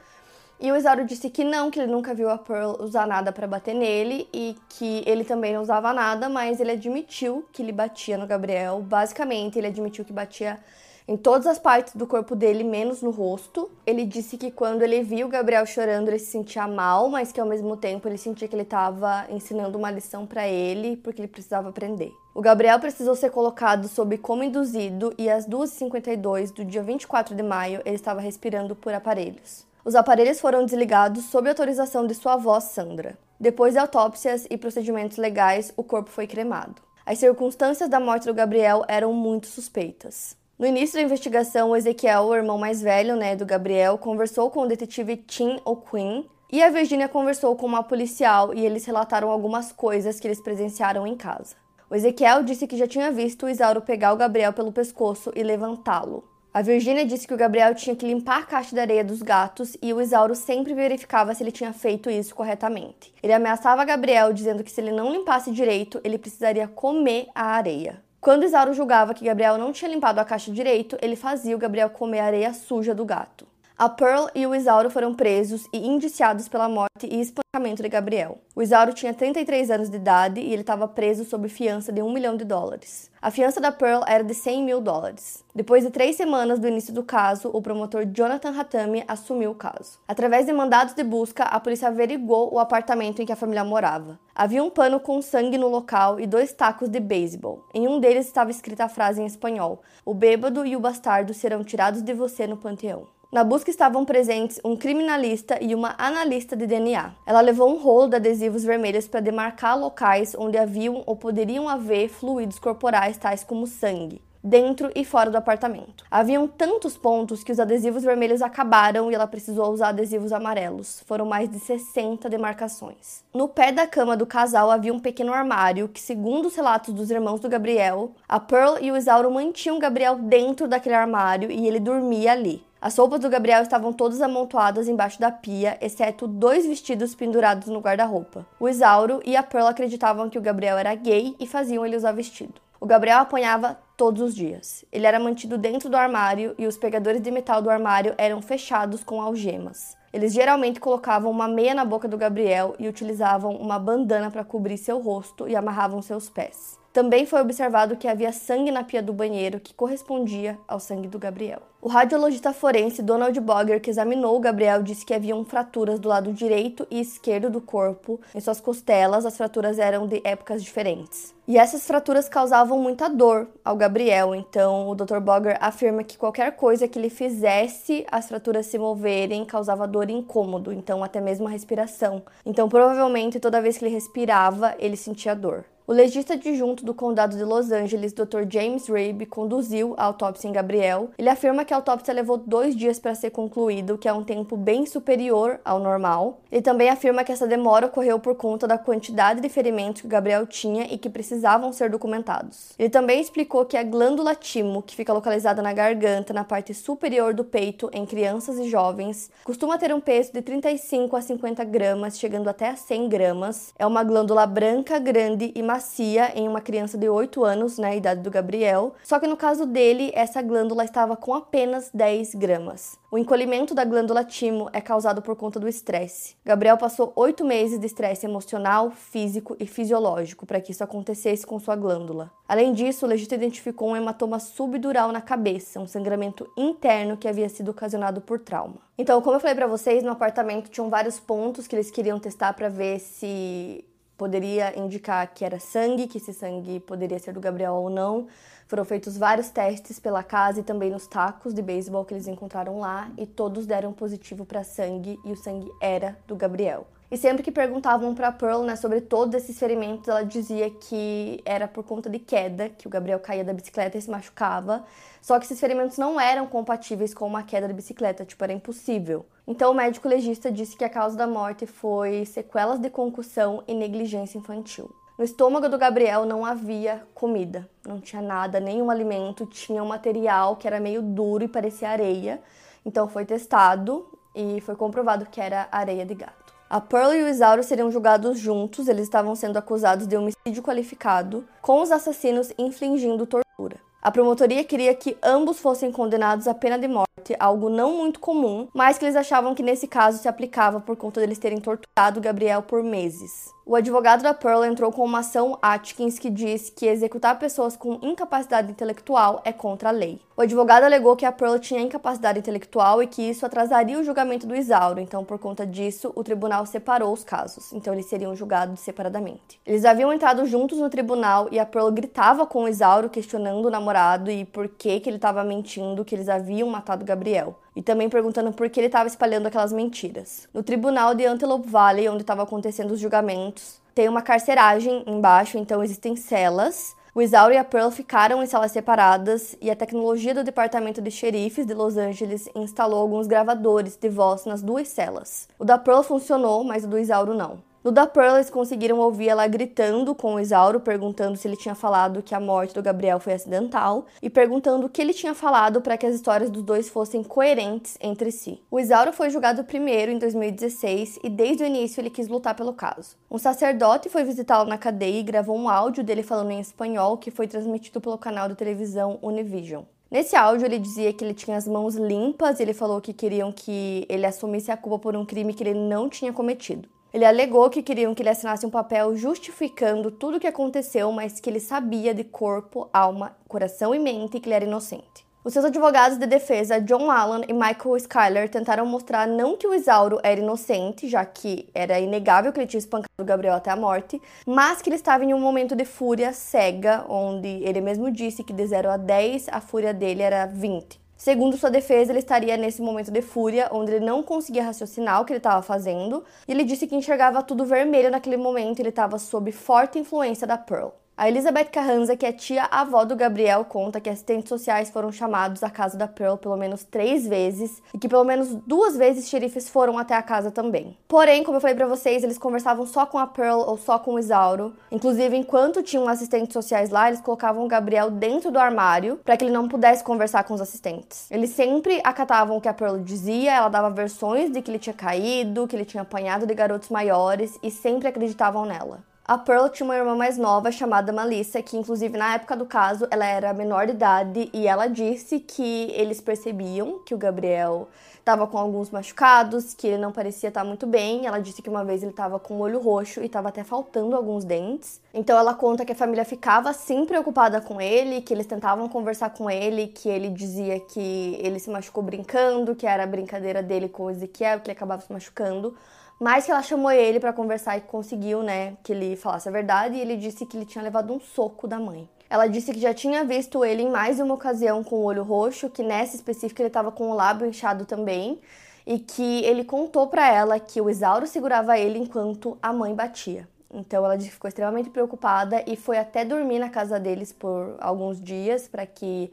[0.61, 3.47] E o Isauro disse que não, que ele nunca viu a Pearl usar nada para
[3.47, 8.17] bater nele e que ele também não usava nada, mas ele admitiu que ele batia
[8.17, 8.81] no Gabriel.
[8.81, 10.59] Basicamente, ele admitiu que batia
[11.07, 13.71] em todas as partes do corpo dele, menos no rosto.
[13.83, 17.39] Ele disse que quando ele viu o Gabriel chorando, ele se sentia mal, mas que
[17.39, 21.29] ao mesmo tempo ele sentia que ele estava ensinando uma lição para ele, porque ele
[21.29, 22.11] precisava aprender.
[22.35, 27.43] O Gabriel precisou ser colocado sob coma induzido e às 2h52 do dia 24 de
[27.43, 29.68] maio ele estava respirando por aparelhos.
[29.83, 33.17] Os aparelhos foram desligados sob autorização de sua avó Sandra.
[33.39, 36.81] Depois de autópsias e procedimentos legais, o corpo foi cremado.
[37.05, 40.37] As circunstâncias da morte do Gabriel eram muito suspeitas.
[40.59, 44.63] No início da investigação, o Ezequiel, o irmão mais velho né, do Gabriel, conversou com
[44.63, 49.71] o detetive Tim O'Quinn e a Virginia conversou com uma policial e eles relataram algumas
[49.71, 51.55] coisas que eles presenciaram em casa.
[51.89, 55.41] O Ezequiel disse que já tinha visto o Isauro pegar o Gabriel pelo pescoço e
[55.41, 56.23] levantá-lo.
[56.59, 59.77] A Virginia disse que o Gabriel tinha que limpar a caixa de areia dos gatos
[59.81, 63.13] e o Isauro sempre verificava se ele tinha feito isso corretamente.
[63.23, 68.01] Ele ameaçava Gabriel dizendo que se ele não limpasse direito, ele precisaria comer a areia.
[68.19, 71.89] Quando Isauro julgava que Gabriel não tinha limpado a caixa direito, ele fazia o Gabriel
[71.91, 73.47] comer a areia suja do gato.
[73.79, 78.37] A Pearl e o Isauro foram presos e indiciados pela morte e espancamento de Gabriel.
[78.53, 82.11] O Isauro tinha 33 anos de idade e ele estava preso sob fiança de um
[82.11, 83.09] milhão de dólares.
[83.21, 85.45] A fiança da Pearl era de 100 mil dólares.
[85.55, 89.97] Depois de três semanas do início do caso, o promotor Jonathan Hatami assumiu o caso.
[90.05, 94.19] Através de mandados de busca, a polícia averigou o apartamento em que a família morava.
[94.35, 97.63] Havia um pano com sangue no local e dois tacos de beisebol.
[97.73, 101.63] Em um deles estava escrita a frase em espanhol: O bêbado e o bastardo serão
[101.63, 103.07] tirados de você no panteão.
[103.31, 107.11] Na busca estavam presentes um criminalista e uma analista de DNA.
[107.27, 112.09] Ela levou um rolo de adesivos vermelhos para demarcar locais onde haviam ou poderiam haver
[112.09, 116.03] fluidos corporais tais como sangue dentro e fora do apartamento.
[116.09, 121.03] Haviam tantos pontos que os adesivos vermelhos acabaram e ela precisou usar adesivos amarelos.
[121.05, 123.23] Foram mais de 60 demarcações.
[123.33, 127.11] No pé da cama do casal havia um pequeno armário que, segundo os relatos dos
[127.11, 131.79] irmãos do Gabriel, a Pearl e o Isauro mantinham Gabriel dentro daquele armário e ele
[131.79, 132.63] dormia ali.
[132.81, 137.81] As roupas do Gabriel estavam todas amontoadas embaixo da pia, exceto dois vestidos pendurados no
[137.81, 138.47] guarda-roupa.
[138.57, 142.13] O Isauro e a Pearl acreditavam que o Gabriel era gay e faziam ele usar
[142.13, 142.53] vestido.
[142.81, 144.85] O Gabriel apanhava todos os dias.
[144.89, 149.03] Ele era mantido dentro do armário e os pegadores de metal do armário eram fechados
[149.03, 149.97] com algemas.
[150.13, 154.77] Eles geralmente colocavam uma meia na boca do Gabriel e utilizavam uma bandana para cobrir
[154.77, 156.79] seu rosto e amarravam seus pés.
[156.93, 161.19] Também foi observado que havia sangue na pia do banheiro que correspondia ao sangue do
[161.19, 161.68] Gabriel.
[161.81, 166.33] O radiologista forense Donald Bogger, que examinou o Gabriel, disse que haviam fraturas do lado
[166.33, 168.19] direito e esquerdo do corpo.
[168.35, 171.33] Em suas costelas, as fraturas eram de épocas diferentes.
[171.47, 175.21] E essas fraturas causavam muita dor ao Gabriel, então o Dr.
[175.21, 180.13] Bogger afirma que qualquer coisa que ele fizesse as fraturas se moverem causava dor e
[180.13, 182.21] incômodo, então até mesmo a respiração.
[182.45, 185.63] Então provavelmente toda vez que ele respirava, ele sentia dor.
[185.89, 188.43] O legista adjunto do condado de Los Angeles, Dr.
[188.47, 191.09] James Rabe, conduziu a autópsia em Gabriel.
[191.17, 194.55] Ele afirma que a autópsia levou dois dias para ser concluído, que é um tempo
[194.55, 196.41] bem superior ao normal.
[196.51, 200.45] Ele também afirma que essa demora ocorreu por conta da quantidade de ferimentos que Gabriel
[200.45, 202.73] tinha e que precisavam ser documentados.
[202.77, 207.33] Ele também explicou que a glândula timo, que fica localizada na garganta, na parte superior
[207.33, 212.19] do peito, em crianças e jovens, costuma ter um peso de 35 a 50 gramas,
[212.19, 213.73] chegando até a 100 gramas.
[213.79, 217.87] É uma glândula branca, grande e macia macia em uma criança de 8 anos, na
[217.87, 222.35] né, idade do Gabriel, só que no caso dele, essa glândula estava com apenas 10
[222.35, 222.99] gramas.
[223.09, 226.35] O encolhimento da glândula timo é causado por conta do estresse.
[226.45, 231.57] Gabriel passou oito meses de estresse emocional, físico e fisiológico para que isso acontecesse com
[231.59, 232.29] sua glândula.
[232.47, 237.49] Além disso, o legista identificou um hematoma subdural na cabeça, um sangramento interno que havia
[237.49, 238.75] sido ocasionado por trauma.
[238.97, 242.53] Então, como eu falei para vocês, no apartamento tinham vários pontos que eles queriam testar
[242.53, 243.85] para ver se
[244.19, 248.27] poderia indicar que era sangue, que esse sangue poderia ser do Gabriel ou não.
[248.67, 252.79] Foram feitos vários testes pela casa e também nos tacos de beisebol que eles encontraram
[252.79, 256.85] lá e todos deram positivo para sangue e o sangue era do Gabriel.
[257.11, 261.67] E sempre que perguntavam para Pearl né, sobre todos esses ferimentos, ela dizia que era
[261.67, 264.85] por conta de queda, que o Gabriel caía da bicicleta e se machucava.
[265.19, 269.25] Só que esses ferimentos não eram compatíveis com uma queda de bicicleta, tipo, era impossível.
[269.47, 273.73] Então o médico legista disse que a causa da morte foi sequelas de concussão e
[273.73, 274.93] negligência infantil.
[275.17, 280.55] No estômago do Gabriel não havia comida, não tinha nada, nenhum alimento, tinha um material
[280.55, 282.39] que era meio duro e parecia areia.
[282.85, 286.48] Então foi testado e foi comprovado que era areia de gato.
[286.71, 291.43] A Pearl e o Isauro seriam julgados juntos, eles estavam sendo acusados de homicídio qualificado,
[291.63, 293.88] com os assassinos infligindo tortura.
[294.01, 298.69] A promotoria queria que ambos fossem condenados à pena de morte, algo não muito comum,
[298.73, 302.61] mas que eles achavam que nesse caso se aplicava por conta deles terem torturado Gabriel
[302.61, 303.53] por meses.
[303.65, 307.99] O advogado da Pearl entrou com uma ação Atkins que diz que executar pessoas com
[308.01, 310.19] incapacidade intelectual é contra a lei.
[310.35, 314.47] O advogado alegou que a Pearl tinha incapacidade intelectual e que isso atrasaria o julgamento
[314.47, 318.79] do Isauro, então por conta disso o tribunal separou os casos, então eles seriam julgados
[318.79, 319.59] separadamente.
[319.67, 323.88] Eles haviam entrado juntos no tribunal e a Pearl gritava com o Isauro questionando namorado
[324.31, 328.51] e por que que ele estava mentindo que eles haviam matado Gabriel e também perguntando
[328.51, 330.47] por que ele estava espalhando aquelas mentiras.
[330.53, 335.83] No tribunal de Antelope Valley, onde estavam acontecendo os julgamentos, tem uma carceragem embaixo, então
[335.83, 336.95] existem celas.
[337.13, 341.09] O Isauro e a Pearl ficaram em salas separadas e a tecnologia do departamento de
[341.09, 345.47] xerifes de Los Angeles instalou alguns gravadores de voz nas duas celas.
[345.57, 347.68] O da Pearl funcionou, mas o do Isauro não.
[347.81, 351.73] No da Pearl, eles conseguiram ouvir ela gritando com o Isauro, perguntando se ele tinha
[351.73, 355.79] falado que a morte do Gabriel foi acidental e perguntando o que ele tinha falado
[355.79, 358.61] para que as histórias dos dois fossem coerentes entre si.
[358.69, 362.73] O Isauro foi julgado primeiro em 2016 e desde o início ele quis lutar pelo
[362.73, 363.15] caso.
[363.31, 367.31] Um sacerdote foi visitá-lo na cadeia e gravou um áudio dele falando em espanhol que
[367.31, 369.83] foi transmitido pelo canal de televisão Univision.
[370.11, 373.51] Nesse áudio, ele dizia que ele tinha as mãos limpas e ele falou que queriam
[373.51, 376.89] que ele assumisse a culpa por um crime que ele não tinha cometido.
[377.11, 381.39] Ele alegou que queriam que ele assinasse um papel justificando tudo o que aconteceu, mas
[381.39, 385.27] que ele sabia de corpo, alma, coração e mente que ele era inocente.
[385.43, 389.73] Os seus advogados de defesa, John Allen e Michael Schuyler, tentaram mostrar não que o
[389.73, 393.75] Isauro era inocente, já que era inegável que ele tinha espancado o Gabriel até a
[393.75, 398.43] morte, mas que ele estava em um momento de fúria cega, onde ele mesmo disse
[398.43, 401.08] que de 0 a 10 a fúria dele era 20.
[401.19, 405.25] Segundo sua defesa, ele estaria nesse momento de fúria, onde ele não conseguia raciocinar o
[405.25, 409.19] que ele estava fazendo, e ele disse que enxergava tudo vermelho naquele momento, ele estava
[409.19, 410.91] sob forte influência da Pearl.
[411.19, 415.69] A Elizabeth Carranza, que é tia-avó do Gabriel, conta que assistentes sociais foram chamados à
[415.69, 419.97] casa da Pearl pelo menos três vezes e que pelo menos duas vezes xerifes foram
[419.97, 420.97] até a casa também.
[421.09, 424.13] Porém, como eu falei para vocês, eles conversavam só com a Pearl ou só com
[424.13, 424.73] o Isauro.
[424.89, 429.43] Inclusive, enquanto tinham assistentes sociais lá, eles colocavam o Gabriel dentro do armário para que
[429.43, 431.29] ele não pudesse conversar com os assistentes.
[431.29, 434.95] Eles sempre acatavam o que a Pearl dizia, ela dava versões de que ele tinha
[434.95, 439.08] caído, que ele tinha apanhado de garotos maiores e sempre acreditavam nela.
[439.29, 443.07] A Pearl tinha uma irmã mais nova chamada Melissa, que inclusive na época do caso
[443.11, 447.87] ela era menor de idade e ela disse que eles percebiam que o Gabriel
[448.17, 451.27] estava com alguns machucados, que ele não parecia estar muito bem.
[451.27, 454.15] Ela disse que uma vez ele estava com o olho roxo e estava até faltando
[454.15, 454.99] alguns dentes.
[455.13, 459.29] Então ela conta que a família ficava assim preocupada com ele, que eles tentavam conversar
[459.29, 463.89] com ele, que ele dizia que ele se machucou brincando, que era a brincadeira dele
[463.89, 465.75] com o Ezequiel, que ele acabava se machucando.
[466.19, 469.95] Mas que ela chamou ele para conversar e conseguiu, né, que ele falasse a verdade
[469.95, 472.09] e ele disse que ele tinha levado um soco da mãe.
[472.29, 475.69] Ela disse que já tinha visto ele em mais uma ocasião com o olho roxo,
[475.69, 478.39] que nessa específica ele estava com o lábio inchado também,
[478.85, 483.47] e que ele contou para ela que o Isauro segurava ele enquanto a mãe batia.
[483.71, 487.77] Então ela disse que ficou extremamente preocupada e foi até dormir na casa deles por
[487.79, 489.31] alguns dias para que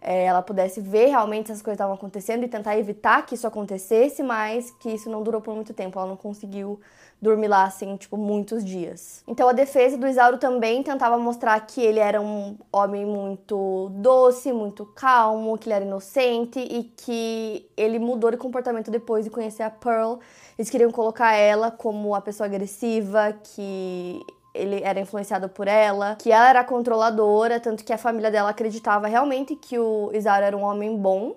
[0.00, 3.46] é, ela pudesse ver realmente se as coisas estavam acontecendo e tentar evitar que isso
[3.46, 5.98] acontecesse, mas que isso não durou por muito tempo.
[5.98, 6.80] Ela não conseguiu
[7.20, 9.22] dormir lá, assim, tipo, muitos dias.
[9.28, 14.52] Então a defesa do Isauro também tentava mostrar que ele era um homem muito doce,
[14.52, 19.62] muito calmo, que ele era inocente e que ele mudou de comportamento depois de conhecer
[19.62, 20.14] a Pearl.
[20.58, 24.18] Eles queriam colocar ela como a pessoa agressiva, que
[24.54, 29.06] ele era influenciado por ela, que ela era controladora, tanto que a família dela acreditava
[29.06, 31.36] realmente que o Isauro era um homem bom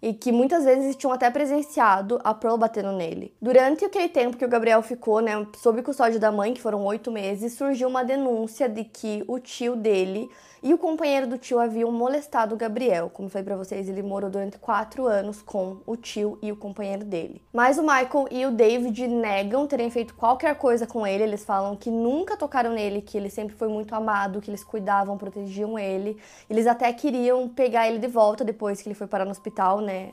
[0.00, 3.34] e que muitas vezes tinham até presenciado a Pearl batendo nele.
[3.40, 7.10] Durante aquele tempo que o Gabriel ficou, né, sob custódia da mãe, que foram oito
[7.10, 10.28] meses, surgiu uma denúncia de que o tio dele
[10.62, 13.10] e o companheiro do tio haviam molestado o Gabriel.
[13.10, 17.04] Como falei para vocês, ele morou durante quatro anos com o tio e o companheiro
[17.04, 17.40] dele.
[17.52, 21.22] Mas o Michael e o David negam terem feito qualquer coisa com ele.
[21.22, 25.16] Eles falam que nunca tocaram nele, que ele sempre foi muito amado, que eles cuidavam,
[25.16, 26.16] protegiam ele.
[26.50, 30.12] Eles até queriam pegar ele de volta depois que ele foi parar no hospital, né?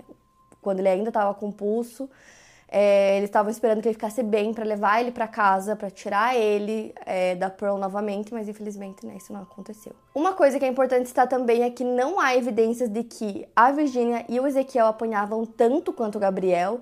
[0.61, 2.09] Quando ele ainda estava com pulso.
[2.67, 6.35] É, eles estavam esperando que ele ficasse bem para levar ele para casa, para tirar
[6.35, 9.93] ele é, da Pearl novamente, mas infelizmente né, isso não aconteceu.
[10.15, 13.71] Uma coisa que é importante citar também é que não há evidências de que a
[13.71, 16.81] Virginia e o Ezequiel apanhavam tanto quanto o Gabriel.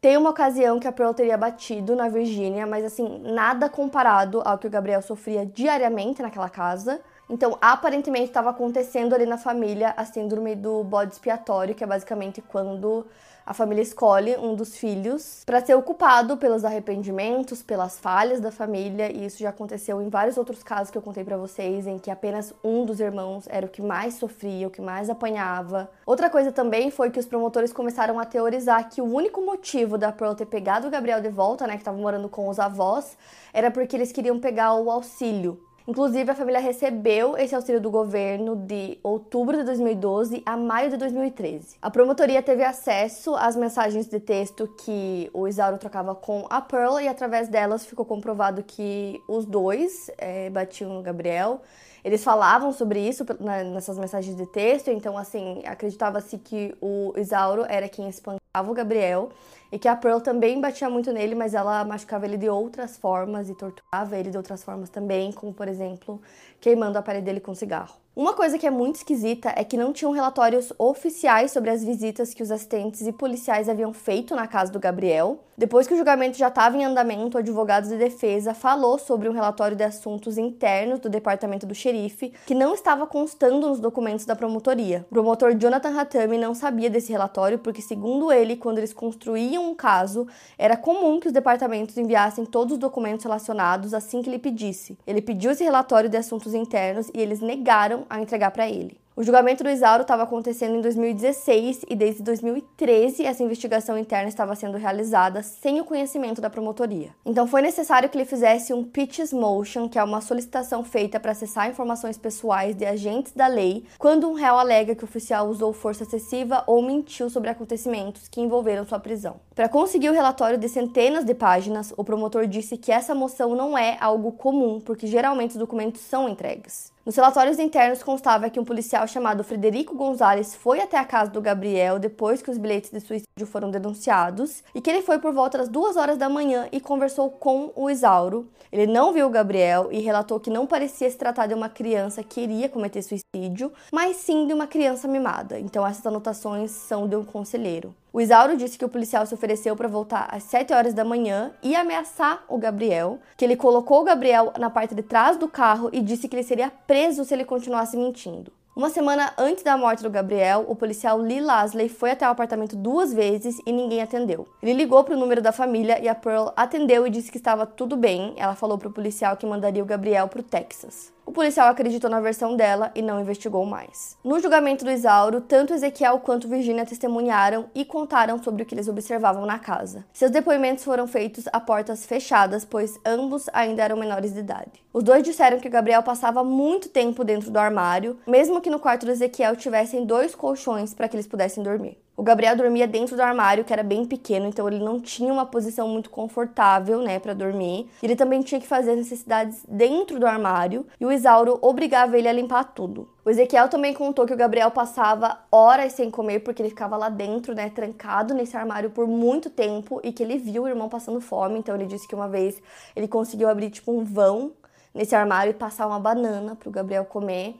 [0.00, 4.56] Tem uma ocasião que a Pearl teria batido na Virginia, mas assim, nada comparado ao
[4.56, 7.00] que o Gabriel sofria diariamente naquela casa.
[7.34, 12.40] Então, aparentemente estava acontecendo ali na família a síndrome do bode expiatório, que é basicamente
[12.40, 13.04] quando
[13.44, 19.10] a família escolhe um dos filhos para ser ocupado pelos arrependimentos, pelas falhas da família,
[19.10, 22.08] e isso já aconteceu em vários outros casos que eu contei para vocês, em que
[22.08, 25.90] apenas um dos irmãos era o que mais sofria, o que mais apanhava.
[26.06, 30.12] Outra coisa também foi que os promotores começaram a teorizar que o único motivo da
[30.12, 33.18] Pearl ter pegado o Gabriel de volta, né, que estava morando com os avós,
[33.52, 35.60] era porque eles queriam pegar o auxílio.
[35.86, 40.96] Inclusive, a família recebeu esse auxílio do governo de outubro de 2012 a maio de
[40.96, 41.76] 2013.
[41.82, 46.98] A promotoria teve acesso às mensagens de texto que o Isauro trocava com a Pearl
[47.00, 51.60] e, através delas, ficou comprovado que os dois é, batiam no Gabriel.
[52.02, 53.24] Eles falavam sobre isso
[53.72, 59.30] nessas mensagens de texto, então, assim, acreditava-se que o Isauro era quem espancava o Gabriel
[59.72, 63.48] e que a Pearl também batia muito nele, mas ela machucava ele de outras formas
[63.48, 66.20] e torturava ele de outras formas também, como por exemplo,
[66.60, 68.03] queimando a parede dele com cigarro.
[68.16, 72.32] Uma coisa que é muito esquisita é que não tinham relatórios oficiais sobre as visitas
[72.32, 75.40] que os assistentes e policiais haviam feito na casa do Gabriel.
[75.56, 79.32] Depois que o julgamento já estava em andamento, o advogado de defesa falou sobre um
[79.32, 84.34] relatório de assuntos internos do departamento do xerife que não estava constando nos documentos da
[84.34, 85.06] promotoria.
[85.10, 89.74] O promotor Jonathan Hatami não sabia desse relatório porque, segundo ele, quando eles construíam um
[89.74, 90.26] caso,
[90.58, 94.98] era comum que os departamentos enviassem todos os documentos relacionados assim que ele pedisse.
[95.06, 99.04] Ele pediu esse relatório de assuntos internos e eles negaram a entregar para ele.
[99.16, 104.56] O julgamento do Isauro estava acontecendo em 2016 e desde 2013 essa investigação interna estava
[104.56, 107.10] sendo realizada sem o conhecimento da promotoria.
[107.24, 111.30] Então foi necessário que ele fizesse um pitches motion, que é uma solicitação feita para
[111.30, 115.72] acessar informações pessoais de agentes da lei quando um réu alega que o oficial usou
[115.72, 119.36] força excessiva ou mentiu sobre acontecimentos que envolveram sua prisão.
[119.54, 123.78] Para conseguir o relatório de centenas de páginas, o promotor disse que essa moção não
[123.78, 126.92] é algo comum, porque geralmente os documentos são entregues.
[127.04, 131.42] Nos relatórios internos constava que um policial chamado Frederico Gonzalez foi até a casa do
[131.42, 135.58] Gabriel depois que os bilhetes de suicídio foram denunciados e que ele foi por volta
[135.58, 138.48] das duas horas da manhã e conversou com o Isauro.
[138.72, 142.22] Ele não viu o Gabriel e relatou que não parecia se tratar de uma criança
[142.22, 145.60] que iria cometer suicídio, mas sim de uma criança mimada.
[145.60, 147.94] Então essas anotações são de um conselheiro.
[148.14, 151.50] O Isauro disse que o policial se ofereceu para voltar às 7 horas da manhã
[151.60, 155.90] e ameaçar o Gabriel, que ele colocou o Gabriel na parte de trás do carro
[155.92, 158.52] e disse que ele seria preso se ele continuasse mentindo.
[158.76, 162.76] Uma semana antes da morte do Gabriel, o policial Lee Lasley foi até o apartamento
[162.76, 164.46] duas vezes e ninguém atendeu.
[164.62, 167.66] Ele ligou para o número da família e a Pearl atendeu e disse que estava
[167.66, 168.32] tudo bem.
[168.36, 171.13] Ela falou para o policial que mandaria o Gabriel para o Texas.
[171.26, 174.16] O policial acreditou na versão dela e não investigou mais.
[174.22, 178.88] No julgamento do Isauro, tanto Ezequiel quanto Virginia testemunharam e contaram sobre o que eles
[178.88, 180.04] observavam na casa.
[180.12, 184.84] Seus depoimentos foram feitos a portas fechadas, pois ambos ainda eram menores de idade.
[184.92, 189.06] Os dois disseram que Gabriel passava muito tempo dentro do armário, mesmo que no quarto
[189.06, 192.03] do Ezequiel tivessem dois colchões para que eles pudessem dormir.
[192.16, 195.44] O Gabriel dormia dentro do armário, que era bem pequeno, então ele não tinha uma
[195.44, 197.90] posição muito confortável, né, para dormir.
[198.00, 202.28] Ele também tinha que fazer as necessidades dentro do armário e o Isauro obrigava ele
[202.28, 203.08] a limpar tudo.
[203.24, 207.08] O Ezequiel também contou que o Gabriel passava horas sem comer porque ele ficava lá
[207.08, 211.20] dentro, né, trancado nesse armário por muito tempo e que ele viu o irmão passando
[211.20, 212.62] fome, então ele disse que uma vez
[212.94, 214.52] ele conseguiu abrir tipo um vão
[214.94, 217.56] nesse armário e passar uma banana para o Gabriel comer.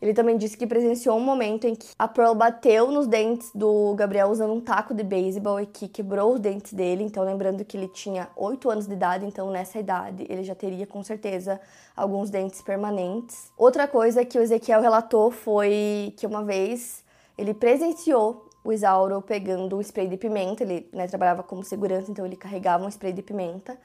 [0.00, 3.94] Ele também disse que presenciou um momento em que a Pearl bateu nos dentes do
[3.94, 7.04] Gabriel usando um taco de beisebol e que quebrou os dentes dele.
[7.04, 10.86] Então, lembrando que ele tinha 8 anos de idade, então nessa idade ele já teria
[10.86, 11.60] com certeza
[11.94, 13.52] alguns dentes permanentes.
[13.58, 17.04] Outra coisa que o Ezequiel relatou foi que uma vez
[17.36, 20.62] ele presenciou o Isauro pegando um spray de pimenta.
[20.62, 23.78] Ele né, trabalhava como segurança, então ele carregava um spray de pimenta.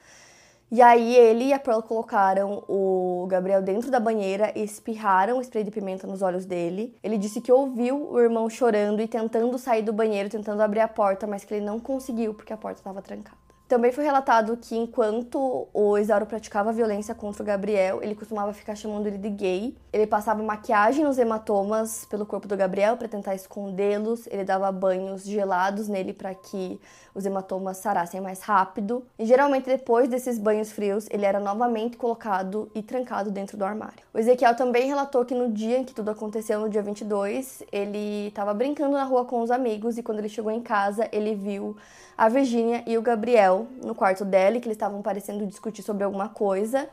[0.68, 5.40] E aí ele e a Pearl colocaram o Gabriel dentro da banheira e espirraram o
[5.40, 6.92] spray de pimenta nos olhos dele.
[7.04, 10.88] Ele disse que ouviu o irmão chorando e tentando sair do banheiro, tentando abrir a
[10.88, 13.46] porta, mas que ele não conseguiu porque a porta estava trancada.
[13.68, 18.76] Também foi relatado que enquanto o Isauro praticava violência contra o Gabriel, ele costumava ficar
[18.76, 19.76] chamando ele de gay.
[19.92, 24.28] Ele passava maquiagem nos hematomas pelo corpo do Gabriel para tentar escondê-los.
[24.28, 26.80] Ele dava banhos gelados nele para que
[27.16, 29.02] os hematomas sarassem mais rápido.
[29.18, 34.04] E geralmente depois desses banhos frios, ele era novamente colocado e trancado dentro do armário.
[34.12, 38.28] O Ezequiel também relatou que no dia em que tudo aconteceu, no dia 22, ele
[38.28, 41.76] estava brincando na rua com os amigos e quando ele chegou em casa, ele viu
[42.18, 46.28] a Virginia e o Gabriel no quarto dela, que eles estavam parecendo discutir sobre alguma
[46.28, 46.88] coisa.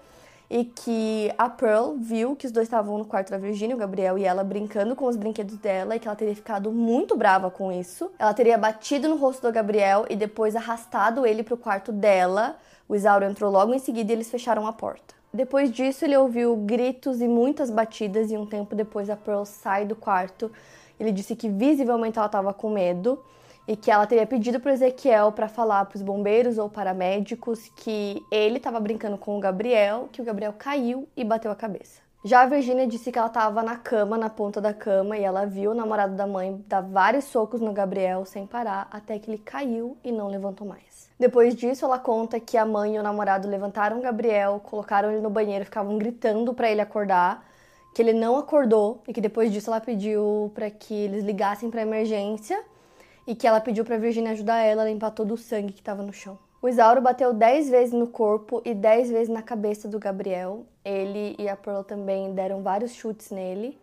[0.56, 4.20] E que a Pearl viu que os dois estavam no quarto da Virginia, o Gabriel
[4.20, 7.72] e ela, brincando com os brinquedos dela, e que ela teria ficado muito brava com
[7.72, 8.12] isso.
[8.20, 12.56] Ela teria batido no rosto do Gabriel e depois arrastado ele para o quarto dela.
[12.88, 15.16] O Isauro entrou logo em seguida e eles fecharam a porta.
[15.34, 19.86] Depois disso, ele ouviu gritos e muitas batidas, e um tempo depois a Pearl sai
[19.86, 20.52] do quarto.
[21.00, 23.20] Ele disse que visivelmente ela estava com medo
[23.68, 28.24] e que ela teria pedido para Ezequiel para falar para os bombeiros ou paramédicos que
[28.30, 32.02] ele estava brincando com o Gabriel, que o Gabriel caiu e bateu a cabeça.
[32.26, 35.46] Já a Virginia disse que ela estava na cama, na ponta da cama, e ela
[35.46, 39.40] viu o namorado da mãe dar vários socos no Gabriel sem parar, até que ele
[39.40, 41.10] caiu e não levantou mais.
[41.20, 45.20] Depois disso, ela conta que a mãe e o namorado levantaram o Gabriel, colocaram ele
[45.20, 47.46] no banheiro, ficavam gritando para ele acordar,
[47.94, 51.82] que ele não acordou e que depois disso ela pediu para que eles ligassem para
[51.82, 52.64] emergência
[53.28, 56.04] e que ela pediu para Virginia ajudar ela a limpar todo o sangue que estava
[56.04, 56.38] no chão.
[56.62, 60.66] O Isauro bateu 10 vezes no corpo e 10 vezes na cabeça do Gabriel.
[60.86, 63.78] Ele e a Pearl também deram vários chutes nele.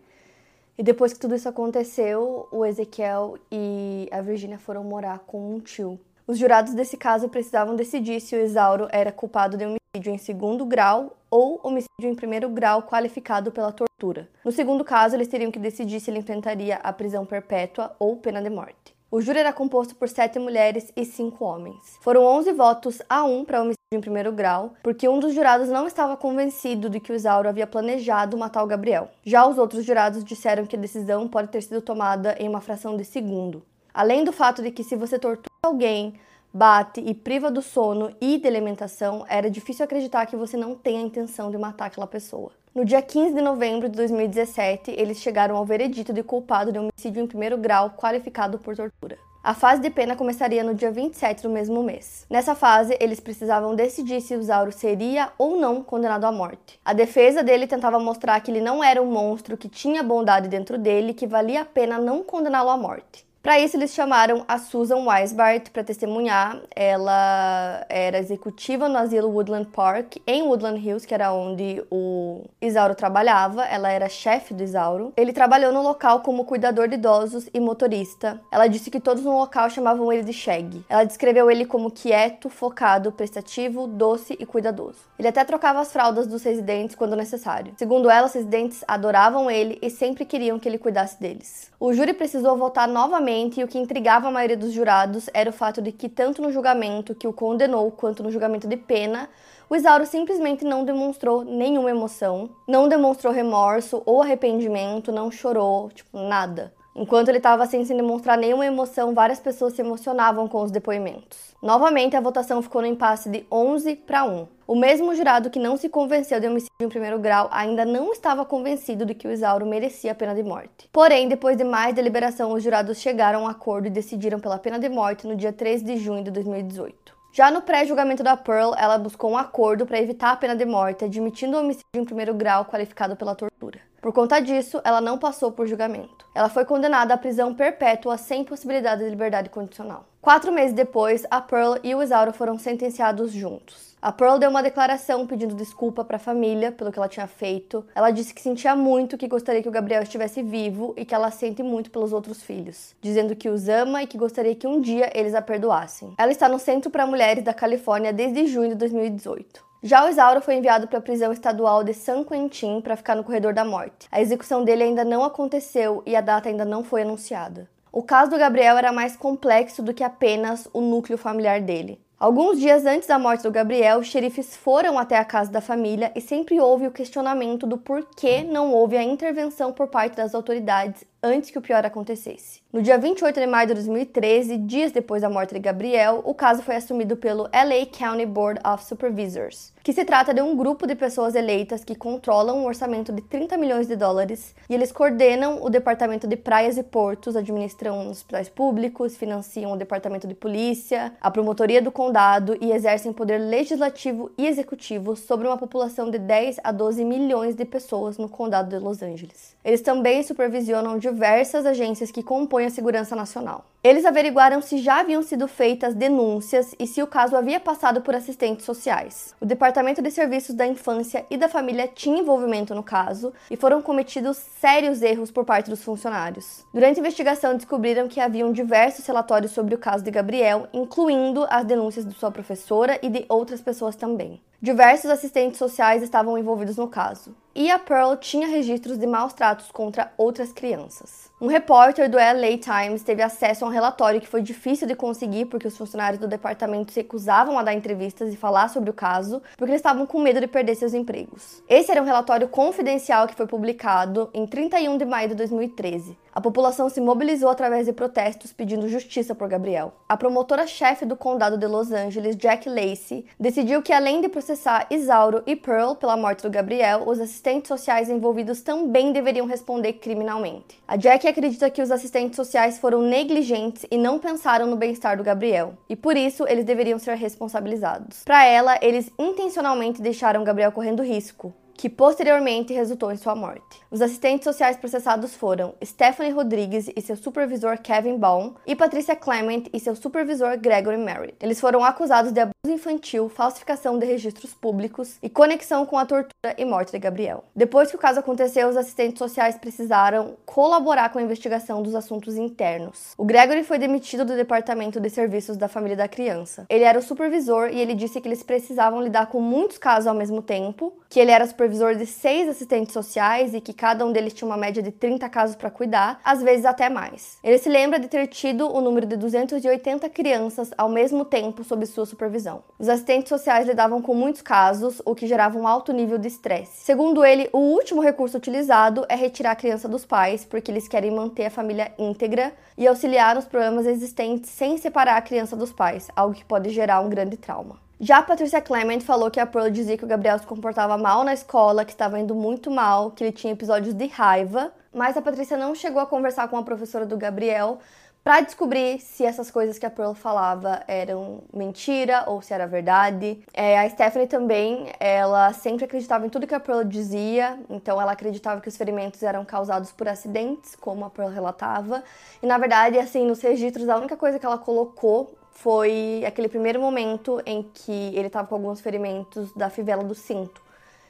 [0.78, 5.60] E depois que tudo isso aconteceu, o Ezequiel e a Virginia foram morar com um
[5.60, 6.00] tio.
[6.26, 10.64] Os jurados desse caso precisavam decidir se o Isauro era culpado de homicídio em segundo
[10.64, 14.26] grau ou homicídio em primeiro grau qualificado pela tortura.
[14.42, 18.40] No segundo caso, eles teriam que decidir se ele enfrentaria a prisão perpétua ou pena
[18.40, 18.99] de morte.
[19.12, 21.98] O júri era composto por sete mulheres e cinco homens.
[22.00, 25.88] Foram 11 votos a um para homicídio em primeiro grau, porque um dos jurados não
[25.88, 29.10] estava convencido de que o Isauro havia planejado matar o Gabriel.
[29.24, 32.96] Já os outros jurados disseram que a decisão pode ter sido tomada em uma fração
[32.96, 33.64] de segundo.
[33.92, 36.14] Além do fato de que se você tortura alguém,
[36.54, 40.98] bate e priva do sono e da alimentação, era difícil acreditar que você não tem
[40.98, 42.52] a intenção de matar aquela pessoa.
[42.72, 47.20] No dia 15 de novembro de 2017, eles chegaram ao veredito de culpado de homicídio
[47.20, 49.18] em primeiro grau qualificado por tortura.
[49.42, 52.24] A fase de pena começaria no dia 27 do mesmo mês.
[52.30, 56.78] Nessa fase, eles precisavam decidir se o Zauro seria ou não condenado à morte.
[56.84, 60.78] A defesa dele tentava mostrar que ele não era um monstro, que tinha bondade dentro
[60.78, 63.26] dele e que valia a pena não condená-lo à morte.
[63.42, 66.60] Para isso, eles chamaram a Susan Weisbart para testemunhar.
[66.76, 72.94] Ela era executiva no asilo Woodland Park, em Woodland Hills, que era onde o Isauro
[72.94, 73.64] trabalhava.
[73.64, 75.14] Ela era chefe do Isauro.
[75.16, 78.38] Ele trabalhou no local como cuidador de idosos e motorista.
[78.52, 80.84] Ela disse que todos no local chamavam ele de Shag.
[80.86, 84.98] Ela descreveu ele como quieto, focado, prestativo, doce e cuidadoso.
[85.18, 87.72] Ele até trocava as fraldas dos residentes quando necessário.
[87.78, 91.69] Segundo ela, os residentes adoravam ele e sempre queriam que ele cuidasse deles.
[91.82, 95.52] O júri precisou votar novamente e o que intrigava a maioria dos jurados era o
[95.52, 99.30] fato de que, tanto no julgamento que o condenou quanto no julgamento de pena,
[99.66, 106.18] o Isauro simplesmente não demonstrou nenhuma emoção, não demonstrou remorso ou arrependimento, não chorou, tipo,
[106.18, 106.70] nada.
[106.94, 111.54] Enquanto ele estava assim, sem demonstrar nenhuma emoção, várias pessoas se emocionavam com os depoimentos.
[111.62, 114.48] Novamente, a votação ficou no impasse de 11 para 1.
[114.66, 118.44] O mesmo jurado que não se convenceu de homicídio em primeiro grau ainda não estava
[118.44, 120.88] convencido de que o Isauro merecia a pena de morte.
[120.92, 124.78] Porém, depois de mais deliberação, os jurados chegaram a um acordo e decidiram pela pena
[124.78, 127.20] de morte no dia 3 de junho de 2018.
[127.32, 131.04] Já no pré-julgamento da Pearl, ela buscou um acordo para evitar a pena de morte,
[131.04, 133.78] admitindo o homicídio em primeiro grau qualificado pela tortura.
[134.00, 136.24] Por conta disso, ela não passou por julgamento.
[136.34, 140.06] Ela foi condenada à prisão perpétua sem possibilidade de liberdade condicional.
[140.22, 143.90] Quatro meses depois, a Pearl e o Isauro foram sentenciados juntos.
[144.00, 147.84] A Pearl deu uma declaração pedindo desculpa para a família pelo que ela tinha feito.
[147.94, 151.30] Ela disse que sentia muito, que gostaria que o Gabriel estivesse vivo e que ela
[151.30, 155.10] sente muito pelos outros filhos, dizendo que os ama e que gostaria que um dia
[155.14, 156.14] eles a perdoassem.
[156.16, 159.69] Ela está no Centro para Mulheres da Califórnia desde junho de 2018.
[159.82, 163.24] Já o Isauro foi enviado para a prisão estadual de San Quentin para ficar no
[163.24, 164.06] corredor da morte.
[164.12, 167.66] A execução dele ainda não aconteceu e a data ainda não foi anunciada.
[167.90, 171.98] O caso do Gabriel era mais complexo do que apenas o núcleo familiar dele.
[172.18, 176.20] Alguns dias antes da morte do Gabriel, xerifes foram até a casa da família e
[176.20, 181.50] sempre houve o questionamento do porquê não houve a intervenção por parte das autoridades antes
[181.50, 182.60] que o pior acontecesse.
[182.72, 186.62] No dia 28 de maio de 2013, dias depois da morte de Gabriel, o caso
[186.62, 190.94] foi assumido pelo LA County Board of Supervisors, que se trata de um grupo de
[190.94, 195.68] pessoas eleitas que controlam um orçamento de 30 milhões de dólares e eles coordenam o
[195.68, 201.82] departamento de praias e portos, administram hospitais públicos, financiam o departamento de polícia, a promotoria
[201.82, 207.04] do condado e exercem poder legislativo e executivo sobre uma população de 10 a 12
[207.04, 209.56] milhões de pessoas no condado de Los Angeles.
[209.64, 213.69] Eles também supervisionam diversas agências que compõem a segurança nacional.
[213.82, 218.14] Eles averiguaram se já haviam sido feitas denúncias e se o caso havia passado por
[218.14, 219.34] assistentes sociais.
[219.40, 223.80] O Departamento de Serviços da Infância e da Família tinha envolvimento no caso e foram
[223.80, 226.62] cometidos sérios erros por parte dos funcionários.
[226.74, 231.64] Durante a investigação, descobriram que haviam diversos relatórios sobre o caso de Gabriel, incluindo as
[231.64, 234.42] denúncias de sua professora e de outras pessoas também.
[234.60, 237.34] Diversos assistentes sociais estavam envolvidos no caso.
[237.54, 241.29] E a Pearl tinha registros de maus tratos contra outras crianças.
[241.40, 245.46] Um repórter do LA Times teve acesso a um relatório que foi difícil de conseguir
[245.46, 249.40] porque os funcionários do departamento se recusavam a dar entrevistas e falar sobre o caso,
[249.56, 251.62] porque eles estavam com medo de perder seus empregos.
[251.66, 256.14] Esse era um relatório confidencial que foi publicado em 31 de maio de 2013.
[256.32, 259.92] A população se mobilizou através de protestos pedindo justiça por Gabriel.
[260.08, 265.42] A promotora-chefe do condado de Los Angeles, Jack Lacey, decidiu que além de processar Isauro
[265.44, 270.80] e Pearl pela morte do Gabriel, os assistentes sociais envolvidos também deveriam responder criminalmente.
[270.86, 275.24] A Jack acredita que os assistentes sociais foram negligentes e não pensaram no bem-estar do
[275.24, 278.22] Gabriel, e por isso eles deveriam ser responsabilizados.
[278.24, 283.80] Para ela, eles intencionalmente deixaram Gabriel correndo risco, que posteriormente resultou em sua morte.
[283.90, 289.64] Os assistentes sociais processados foram Stephanie Rodrigues e seu supervisor Kevin Baum e Patricia Clement
[289.72, 291.36] e seu supervisor Gregory Merritt.
[291.40, 296.54] Eles foram acusados de abuso infantil, falsificação de registros públicos e conexão com a tortura
[296.58, 297.44] e morte de Gabriel.
[297.56, 302.36] Depois que o caso aconteceu, os assistentes sociais precisaram colaborar com a investigação dos assuntos
[302.36, 303.14] internos.
[303.16, 306.66] O Gregory foi demitido do departamento de serviços da família da criança.
[306.68, 310.14] Ele era o supervisor e ele disse que eles precisavam lidar com muitos casos ao
[310.14, 314.12] mesmo tempo, que ele era supervisor supervisor de seis assistentes sociais e que cada um
[314.12, 317.38] deles tinha uma média de 30 casos para cuidar, às vezes até mais.
[317.44, 321.86] Ele se lembra de ter tido o número de 280 crianças ao mesmo tempo sob
[321.86, 322.62] sua supervisão.
[322.78, 326.84] Os assistentes sociais lidavam com muitos casos, o que gerava um alto nível de estresse.
[326.84, 331.10] Segundo ele, o último recurso utilizado é retirar a criança dos pais, porque eles querem
[331.10, 336.08] manter a família íntegra e auxiliar nos problemas existentes sem separar a criança dos pais,
[336.16, 337.89] algo que pode gerar um grande trauma.
[338.02, 341.22] Já a Patricia Clement falou que a Pearl dizia que o Gabriel se comportava mal
[341.22, 345.22] na escola, que estava indo muito mal, que ele tinha episódios de raiva, mas a
[345.22, 347.78] Patrícia não chegou a conversar com a professora do Gabriel
[348.24, 353.38] para descobrir se essas coisas que a Pearl falava eram mentira ou se era verdade.
[353.52, 358.12] É, a Stephanie também, ela sempre acreditava em tudo que a Pearl dizia, então ela
[358.12, 362.02] acreditava que os ferimentos eram causados por acidentes, como a Pearl relatava.
[362.42, 366.80] E na verdade, assim, nos registros, a única coisa que ela colocou foi aquele primeiro
[366.80, 370.62] momento em que ele estava com alguns ferimentos da fivela do cinto.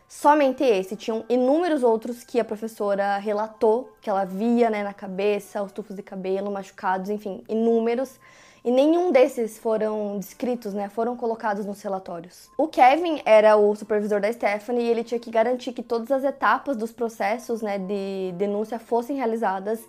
[0.09, 5.63] Somente esse, tinham inúmeros outros que a professora relatou que ela via né, na cabeça,
[5.63, 8.19] os tufos de cabelo machucados, enfim, inúmeros.
[8.65, 10.89] E nenhum desses foram descritos, né?
[10.89, 12.51] Foram colocados nos relatórios.
[12.59, 16.25] O Kevin era o supervisor da Stephanie e ele tinha que garantir que todas as
[16.25, 19.81] etapas dos processos, né, de denúncia fossem realizadas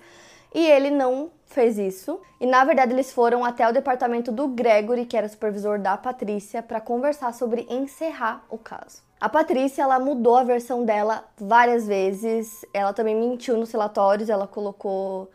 [0.54, 2.20] e ele não fez isso.
[2.40, 6.62] E na verdade eles foram até o departamento do Gregory, que era supervisor da Patrícia,
[6.62, 9.02] para conversar sobre encerrar o caso.
[9.20, 12.66] A Patrícia, ela mudou a versão dela várias vezes.
[12.74, 15.30] Ela também mentiu nos relatórios, ela colocou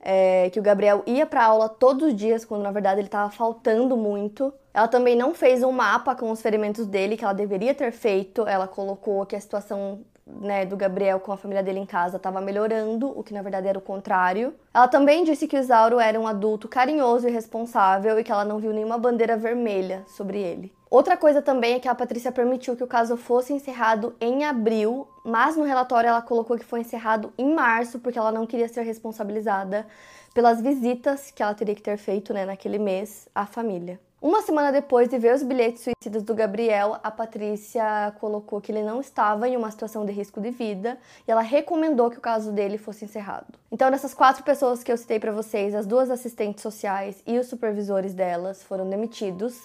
[0.00, 3.30] é, que o Gabriel ia para aula todos os dias, quando na verdade ele estava
[3.30, 4.52] faltando muito.
[4.74, 8.46] Ela também não fez um mapa com os ferimentos dele, que ela deveria ter feito.
[8.46, 10.00] Ela colocou que a situação
[10.40, 13.66] né, do Gabriel com a família dele em casa estava melhorando, o que na verdade
[13.66, 14.54] era o contrário.
[14.72, 18.44] Ela também disse que o Isauro era um adulto carinhoso e responsável e que ela
[18.44, 20.72] não viu nenhuma bandeira vermelha sobre ele.
[20.90, 25.06] Outra coisa também é que a Patrícia permitiu que o caso fosse encerrado em abril,
[25.22, 28.82] mas no relatório ela colocou que foi encerrado em março porque ela não queria ser
[28.82, 29.86] responsabilizada
[30.32, 34.00] pelas visitas que ela teria que ter feito né, naquele mês à família.
[34.20, 38.82] Uma semana depois de ver os bilhetes suicidas do Gabriel, a Patrícia colocou que ele
[38.82, 42.50] não estava em uma situação de risco de vida e ela recomendou que o caso
[42.50, 43.46] dele fosse encerrado.
[43.70, 47.46] Então, dessas quatro pessoas que eu citei para vocês, as duas assistentes sociais e os
[47.46, 49.56] supervisores delas foram demitidos.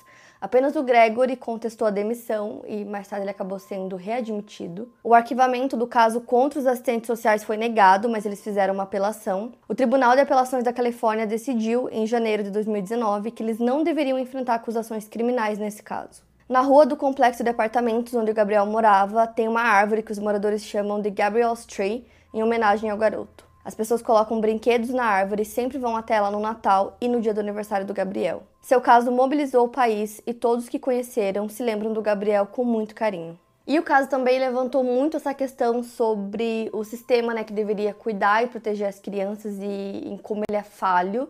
[0.44, 4.92] Apenas o Gregory contestou a demissão e mais tarde ele acabou sendo readmitido.
[5.02, 9.54] O arquivamento do caso contra os assistentes sociais foi negado, mas eles fizeram uma apelação.
[9.70, 14.20] O Tribunal de Apelações da Califórnia decidiu, em janeiro de 2019, que eles não deveriam
[14.20, 16.22] enfrentar acusações criminais nesse caso.
[16.50, 20.20] Na rua do complexo de apartamentos onde o Gabriel morava, tem uma árvore que os
[20.20, 23.53] moradores chamam de Gabriel's Tree, em homenagem ao garoto.
[23.66, 27.22] As pessoas colocam brinquedos na árvore e sempre vão até ela no Natal e no
[27.22, 28.44] dia do aniversário do Gabriel.
[28.62, 32.94] Seu caso mobilizou o país e todos que conheceram se lembram do Gabriel com muito
[32.94, 33.40] carinho.
[33.66, 38.44] E o caso também levantou muito essa questão sobre o sistema né, que deveria cuidar
[38.44, 41.30] e proteger as crianças e em como ele é falho.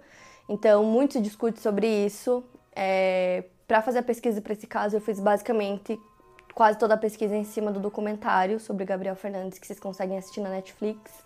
[0.50, 2.44] Então, muito se discute sobre isso.
[2.76, 6.00] É, para fazer a pesquisa para esse caso, eu fiz basicamente
[6.56, 10.42] quase toda a pesquisa em cima do documentário sobre Gabriel Fernandes que vocês conseguem assistir
[10.42, 11.23] na Netflix.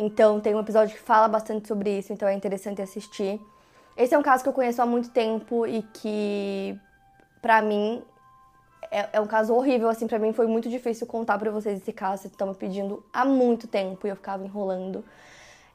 [0.00, 3.40] Então tem um episódio que fala bastante sobre isso, então é interessante assistir.
[3.96, 6.78] Esse é um caso que eu conheço há muito tempo e que,
[7.42, 8.00] para mim,
[8.92, 11.92] é, é, um caso horrível, assim, para mim foi muito difícil contar para vocês esse
[11.92, 15.04] caso, vocês estão me pedindo há muito tempo e eu ficava enrolando.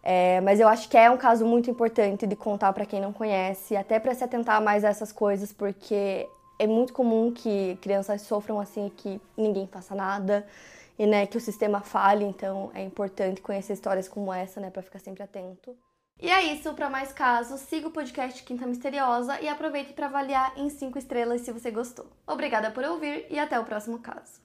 [0.01, 3.11] É, mas eu acho que é um caso muito importante de contar para quem não
[3.11, 8.21] conhece, até para se atentar mais a essas coisas, porque é muito comum que crianças
[8.21, 10.45] sofram assim e que ninguém faça nada
[10.97, 14.81] e né, que o sistema fale, então é importante conhecer histórias como essa, né, para
[14.81, 15.75] ficar sempre atento.
[16.21, 20.53] E é isso, para mais casos, siga o podcast Quinta Misteriosa e aproveite para avaliar
[20.57, 22.05] em 5 estrelas se você gostou.
[22.27, 24.42] Obrigada por ouvir e até o próximo caso.